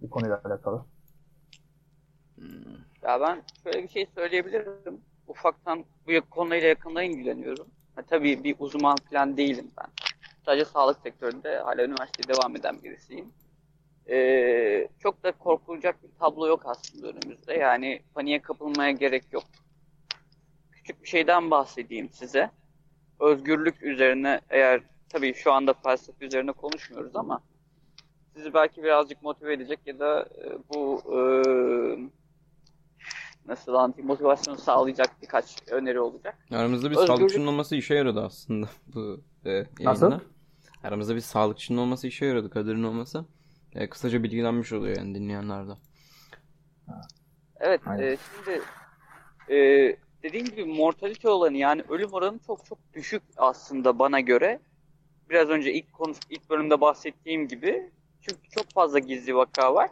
Bu 0.00 0.10
konuyla 0.10 0.40
alakalı. 0.44 0.84
Ya 3.02 3.20
ben 3.20 3.42
şöyle 3.62 3.82
bir 3.82 3.88
şey 3.88 4.06
söyleyebilirim. 4.14 5.00
Ufaktan 5.26 5.84
bu 6.06 6.30
konuyla 6.30 6.68
yakından 6.68 7.04
ilgileniyorum. 7.04 7.66
Ha, 7.94 8.02
tabii 8.02 8.44
bir 8.44 8.56
uzman 8.58 8.96
falan 9.10 9.36
değilim 9.36 9.70
ben. 9.78 9.86
Sadece 10.44 10.64
sağlık 10.64 11.00
sektöründe 11.00 11.58
hala 11.58 11.84
üniversiteye 11.84 12.36
devam 12.36 12.56
eden 12.56 12.82
birisiyim. 12.82 13.32
Ee, 14.10 14.88
çok 14.98 15.22
da 15.22 15.32
korkulacak 15.32 16.02
bir 16.02 16.08
tablo 16.18 16.46
yok 16.46 16.62
aslında 16.64 17.08
önümüzde. 17.08 17.54
Yani 17.54 18.02
paniğe 18.14 18.42
kapılmaya 18.42 18.90
gerek 18.90 19.32
yok. 19.32 19.44
Küçük 20.72 21.02
bir 21.02 21.08
şeyden 21.08 21.50
bahsedeyim 21.50 22.10
size. 22.10 22.50
Özgürlük 23.20 23.82
üzerine 23.82 24.40
eğer 24.50 24.80
tabii 25.08 25.34
şu 25.34 25.52
anda 25.52 25.72
felsefe 25.72 26.26
üzerine 26.26 26.52
konuşmuyoruz 26.52 27.16
ama 27.16 27.40
sizi 28.34 28.54
belki 28.54 28.82
birazcık 28.82 29.22
motive 29.22 29.52
edecek 29.52 29.78
ya 29.86 29.98
da 29.98 30.22
e, 30.22 30.58
bu 30.74 31.02
e, 31.14 31.20
nasıl 33.46 33.74
anlatayım 33.74 34.06
motivasyonu 34.08 34.58
sağlayacak 34.58 35.10
birkaç 35.22 35.56
öneri 35.70 36.00
olacak. 36.00 36.38
Aramızda 36.50 36.90
bir 36.90 36.96
Özgürlük- 36.96 37.06
sağlıkçının 37.06 37.46
olması 37.46 37.76
işe 37.76 37.94
yaradı 37.94 38.20
aslında 38.24 38.68
bu 38.94 39.20
e, 39.44 39.50
yayında. 39.50 39.66
Nasıl? 39.84 40.12
Aramızda 40.84 41.14
bir 41.14 41.20
sağlıkçının 41.20 41.78
olması 41.78 42.06
işe 42.06 42.26
yaradı. 42.26 42.50
Kadir'in 42.50 42.82
olması. 42.82 43.24
E, 43.74 43.88
kısaca 43.88 44.22
bilgilenmiş 44.22 44.72
oluyor 44.72 44.96
yani 44.96 45.14
dinleyenler 45.14 45.68
de. 45.68 45.72
Evet, 47.60 47.80
Aynen. 47.86 48.02
e, 48.02 48.16
şimdi 48.36 48.62
e, 49.48 49.56
dediğim 50.22 50.46
gibi 50.46 50.64
mortalite 50.64 51.28
olanı 51.28 51.56
yani 51.56 51.82
ölüm 51.88 52.12
oranı 52.12 52.38
çok 52.46 52.64
çok 52.66 52.78
düşük 52.94 53.22
aslında 53.36 53.98
bana 53.98 54.20
göre. 54.20 54.60
Biraz 55.30 55.48
önce 55.48 55.72
ilk 55.72 55.92
konu, 55.92 56.14
ilk 56.30 56.50
bölümde 56.50 56.80
bahsettiğim 56.80 57.48
gibi. 57.48 57.90
Çünkü 58.20 58.50
çok 58.50 58.70
fazla 58.70 58.98
gizli 58.98 59.36
vaka 59.36 59.74
var. 59.74 59.90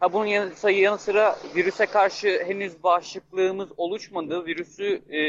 Ha 0.00 0.12
bunun 0.12 0.26
yanı, 0.26 0.72
yanı 0.72 0.98
sıra 0.98 1.36
virüse 1.56 1.86
karşı 1.86 2.44
henüz 2.46 2.82
bağışıklığımız 2.82 3.68
oluşmadı. 3.76 4.46
Virüsü 4.46 5.02
e, 5.12 5.20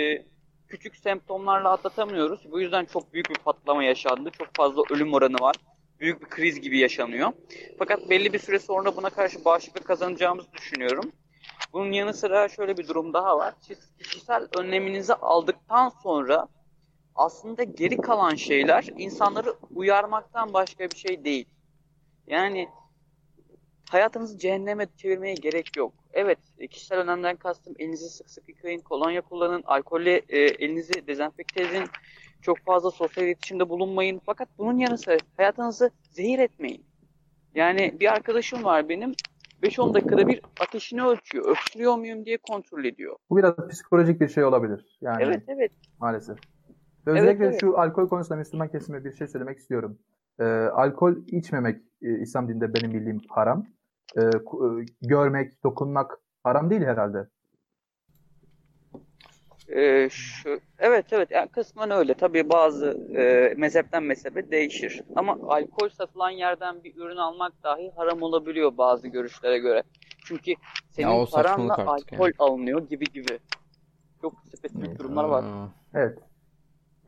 küçük 0.68 0.96
semptomlarla 0.96 1.72
atlatamıyoruz. 1.72 2.52
Bu 2.52 2.62
yüzden 2.62 2.86
çok 2.86 3.14
büyük 3.14 3.30
bir 3.30 3.36
patlama 3.36 3.84
yaşandı. 3.84 4.30
Çok 4.38 4.48
fazla 4.56 4.84
ölüm 4.90 5.14
oranı 5.14 5.38
var. 5.42 5.56
Büyük 6.00 6.22
bir 6.22 6.30
kriz 6.30 6.62
gibi 6.62 6.78
yaşanıyor. 6.78 7.32
Fakat 7.80 8.10
belli 8.10 8.34
bir 8.34 8.40
süre 8.40 8.60
sonra 8.60 8.96
buna 8.96 9.10
karşı 9.10 9.46
bağışıklık 9.46 9.86
kazanacağımızı 9.86 10.54
düşünüyorum. 10.54 11.12
Bunun 11.74 11.92
yanı 11.92 12.14
sıra 12.14 12.50
şöyle 12.50 12.78
bir 12.78 12.88
durum 12.88 13.14
daha 13.14 13.38
var. 13.38 13.54
Siz 13.62 13.78
kişisel 13.98 14.48
önleminizi 14.58 15.14
aldıktan 15.14 15.90
sonra 15.90 16.48
aslında 17.16 17.64
geri 17.64 17.98
kalan 17.98 18.36
şeyler 18.36 18.90
insanları 18.98 19.54
uyarmaktan 19.76 20.54
başka 20.54 20.90
bir 20.90 20.98
şey 20.98 21.24
değil. 21.24 21.46
Yani 22.28 22.70
hayatınızı 23.90 24.38
cehenneme 24.38 24.88
çevirmeye 24.98 25.34
gerek 25.34 25.78
yok. 25.78 25.94
Evet, 26.14 26.40
e, 26.60 26.68
kişisel 26.68 27.00
önemden 27.00 27.36
kastım 27.36 27.74
elinizi 27.80 28.10
sık 28.10 28.30
sık 28.30 28.50
yıkayın, 28.50 28.80
kolonya 28.80 29.22
kullanın, 29.22 29.64
alkolle 29.66 30.22
e, 30.30 30.40
elinizi 30.40 31.08
dezenfekte 31.08 31.64
edin, 31.64 31.84
çok 32.42 32.58
fazla 32.58 32.92
sosyal 32.92 33.28
iletişimde 33.28 33.70
bulunmayın. 33.70 34.22
Fakat 34.26 34.50
bunun 34.58 34.78
yanı 34.78 34.98
sıra 34.98 35.18
hayatınızı 35.38 35.92
zehir 36.12 36.40
etmeyin. 36.40 36.86
Yani 37.56 37.96
bir 38.00 38.14
arkadaşım 38.14 38.64
var 38.64 38.90
benim, 38.90 39.14
5-10 39.64 39.94
dakikada 39.94 40.28
bir 40.28 40.42
ateşini 40.60 41.04
ölçüyor, 41.04 41.46
öksürüyor 41.50 41.96
muyum 41.96 42.26
diye 42.26 42.38
kontrol 42.38 42.86
ediyor. 42.86 43.16
Bu 43.30 43.38
biraz 43.38 43.54
psikolojik 43.70 44.22
bir 44.22 44.28
şey 44.28 44.44
olabilir. 44.44 44.98
Yani 45.02 45.24
Evet, 45.24 45.44
evet. 45.48 45.72
maalesef. 46.00 46.38
Özellikle 47.06 47.46
evet. 47.46 47.62
şu 47.62 47.80
alkol 47.80 48.10
konusunda 48.10 48.36
Müslüman 48.36 48.68
kesime 48.68 49.06
bir 49.06 49.12
şey 49.12 49.28
söylemek 49.28 49.58
istiyorum. 49.58 50.00
Ee, 50.40 50.44
alkol 50.74 51.16
içmemek 51.28 51.82
e, 52.02 52.20
İslam 52.20 52.50
dininde 52.50 52.74
benim 52.74 52.94
bildiğim 52.94 53.22
haram. 53.30 53.66
Ku- 54.16 54.82
e, 54.82 54.86
görmek, 55.02 55.64
dokunmak 55.64 56.20
haram 56.44 56.70
değil 56.70 56.82
herhalde. 56.82 57.28
Ee, 59.76 60.10
şu, 60.12 60.60
evet 60.80 61.06
evet 61.12 61.32
yani 61.32 61.48
kısmen 61.48 61.92
öyle. 61.92 62.14
Tabii 62.14 62.50
bazı 62.50 62.88
e, 63.16 63.54
mezhepten 63.58 64.04
mezhebe 64.04 64.52
değişir. 64.52 65.02
Ama 65.16 65.38
alkol 65.48 65.90
satılan 65.90 66.30
yerden 66.30 66.84
bir 66.84 66.96
ürün 66.96 67.16
almak 67.18 67.64
dahi 67.64 67.92
haram 67.96 68.22
olabiliyor 68.22 68.78
bazı 68.78 69.08
görüşlere 69.08 69.58
göre. 69.58 69.84
Çünkü 70.26 70.54
senin 70.90 71.26
saçmalık 71.26 71.76
paranla 71.76 71.92
alkol 71.92 72.26
yani. 72.26 72.34
alınıyor 72.40 72.90
gibi 72.90 73.06
gibi. 73.06 73.40
Çok 74.22 74.34
spesifik 74.58 75.00
durumlar 75.00 75.24
var. 75.24 75.46
Evet. 75.94 76.20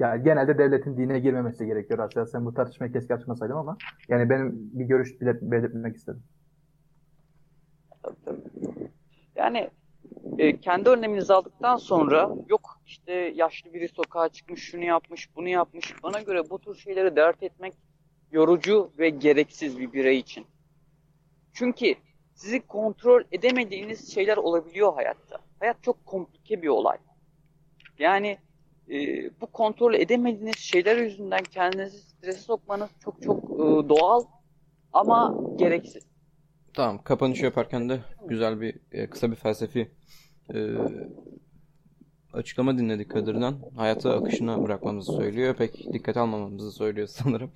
Yani 0.03 0.23
genelde 0.23 0.57
devletin 0.57 0.97
dine 0.97 1.19
girmemesi 1.19 1.65
gerekiyor 1.65 1.99
aslında. 1.99 2.25
Sen 2.25 2.45
bu 2.45 2.53
tartışmayı 2.53 2.93
keşke 2.93 3.13
açmasaydım 3.13 3.57
ama 3.57 3.77
yani 4.07 4.29
benim 4.29 4.51
bir 4.53 4.85
görüş 4.85 5.21
belirtmek 5.21 5.95
istedim. 5.95 6.23
Yani 9.35 9.69
e, 10.37 10.59
kendi 10.59 10.89
önleminizi 10.89 11.33
aldıktan 11.33 11.77
sonra 11.77 12.29
yok 12.49 12.81
işte 12.85 13.13
yaşlı 13.13 13.73
biri 13.73 13.87
sokağa 13.87 14.29
çıkmış, 14.29 14.61
şunu 14.61 14.83
yapmış, 14.83 15.35
bunu 15.35 15.49
yapmış. 15.49 16.03
Bana 16.03 16.21
göre 16.21 16.49
bu 16.49 16.59
tür 16.59 16.75
şeyleri 16.75 17.15
dert 17.15 17.43
etmek 17.43 17.73
yorucu 18.31 18.91
ve 18.99 19.09
gereksiz 19.09 19.79
bir 19.79 19.93
birey 19.93 20.17
için. 20.17 20.45
Çünkü 21.53 21.95
sizi 22.33 22.67
kontrol 22.67 23.23
edemediğiniz 23.31 24.13
şeyler 24.13 24.37
olabiliyor 24.37 24.93
hayatta. 24.93 25.39
Hayat 25.59 25.83
çok 25.83 26.05
komplike 26.05 26.61
bir 26.61 26.67
olay. 26.67 26.97
Yani 27.99 28.37
e, 28.93 29.29
bu 29.41 29.47
kontrol 29.47 29.93
edemediğiniz 29.93 30.57
şeyler 30.57 30.97
yüzünden 30.97 31.43
kendinizi 31.43 31.97
strese 31.97 32.39
sokmanız 32.39 32.89
çok 33.03 33.21
çok 33.21 33.43
e, 33.43 33.89
doğal 33.89 34.23
ama 34.93 35.35
gereksiz. 35.55 36.03
Tamam 36.73 37.03
kapanışı 37.03 37.45
yaparken 37.45 37.89
de 37.89 37.99
güzel 38.27 38.61
bir 38.61 38.75
e, 38.91 39.09
kısa 39.09 39.31
bir 39.31 39.35
felsefi 39.35 39.91
e, 40.53 40.57
açıklama 42.33 42.77
dinledik 42.77 43.11
Kadir'den. 43.11 43.55
Hayatı 43.75 44.13
akışına 44.13 44.63
bırakmamızı 44.63 45.11
söylüyor. 45.13 45.55
Pek 45.55 45.93
dikkate 45.93 46.19
almamamızı 46.19 46.71
söylüyor 46.71 47.07
sanırım. 47.07 47.51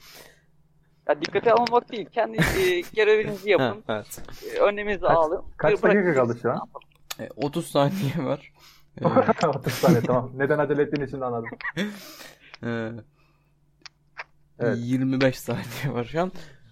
Ya 1.10 1.22
dikkate 1.22 1.54
almamak 1.54 1.92
değil. 1.92 2.06
Kendi 2.06 2.38
e, 2.38 2.82
görevinizi 2.96 3.54
Ha, 3.54 3.64
yapın. 3.64 3.84
evet. 3.90 4.22
E, 4.56 4.60
Kaç- 5.00 5.18
alın. 5.18 5.42
kaç 5.58 5.84
dakika 5.84 6.14
kaldı 6.14 6.38
şu 6.42 6.52
an? 6.52 6.56
Ne 6.56 6.60
yapalım? 6.60 6.88
E, 7.20 7.46
30 7.48 7.68
saniye 7.68 8.18
var. 8.18 8.54
E, 9.02 9.48
30 9.48 9.74
saniye 9.74 10.02
tamam. 10.02 10.32
Neden 10.36 10.60
acele 10.60 10.82
ettiğin 10.82 11.08
için 11.08 11.22
de 11.22 11.26
anladım. 11.26 11.50
Evet. 14.60 14.78
25 14.78 15.40
saniye 15.40 15.94
var 15.94 16.04
şu 16.04 16.22
an. 16.22 16.32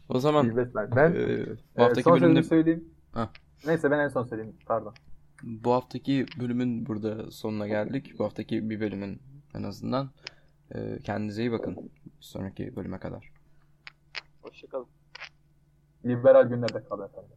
O 0.09 0.19
zaman 0.19 0.43
25 0.43 0.69
saniye. 0.71 0.95
Ben 0.95 1.11
e, 1.11 1.47
bu 1.47 1.81
e, 1.81 1.83
haftaki 1.83 2.03
son 2.03 2.21
bölümde 2.21 2.43
söyleyeyim. 2.43 2.83
Ha. 3.11 3.29
Neyse 3.65 3.91
ben 3.91 3.99
en 3.99 4.07
son 4.07 4.23
söyleyeyim. 4.23 4.55
Pardon. 4.65 4.93
bu 5.43 5.73
haftaki 5.73 6.25
bölümün 6.39 6.85
burada 6.85 7.31
sonuna 7.31 7.67
geldik. 7.67 8.19
Bu 8.19 8.25
haftaki 8.25 8.69
bir 8.69 8.79
bölümün 8.79 9.21
en 9.55 9.63
azından. 9.63 10.11
E, 10.75 10.99
kendinize 11.03 11.41
iyi 11.41 11.51
bakın. 11.51 11.75
Bir 12.05 12.11
sonraki 12.19 12.75
bölüme 12.75 12.99
kadar. 12.99 13.31
Hoşçakalın. 14.41 14.87
Liberal 16.05 16.49
günlerde 16.49 16.83
kal 16.83 16.99
efendim. 17.09 17.35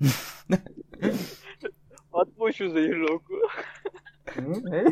Atma 2.12 2.52
şu 2.52 2.70
zehirli 2.70 3.12
oku. 3.12 3.34
Hı, 4.38 4.44
ne? 4.64 4.84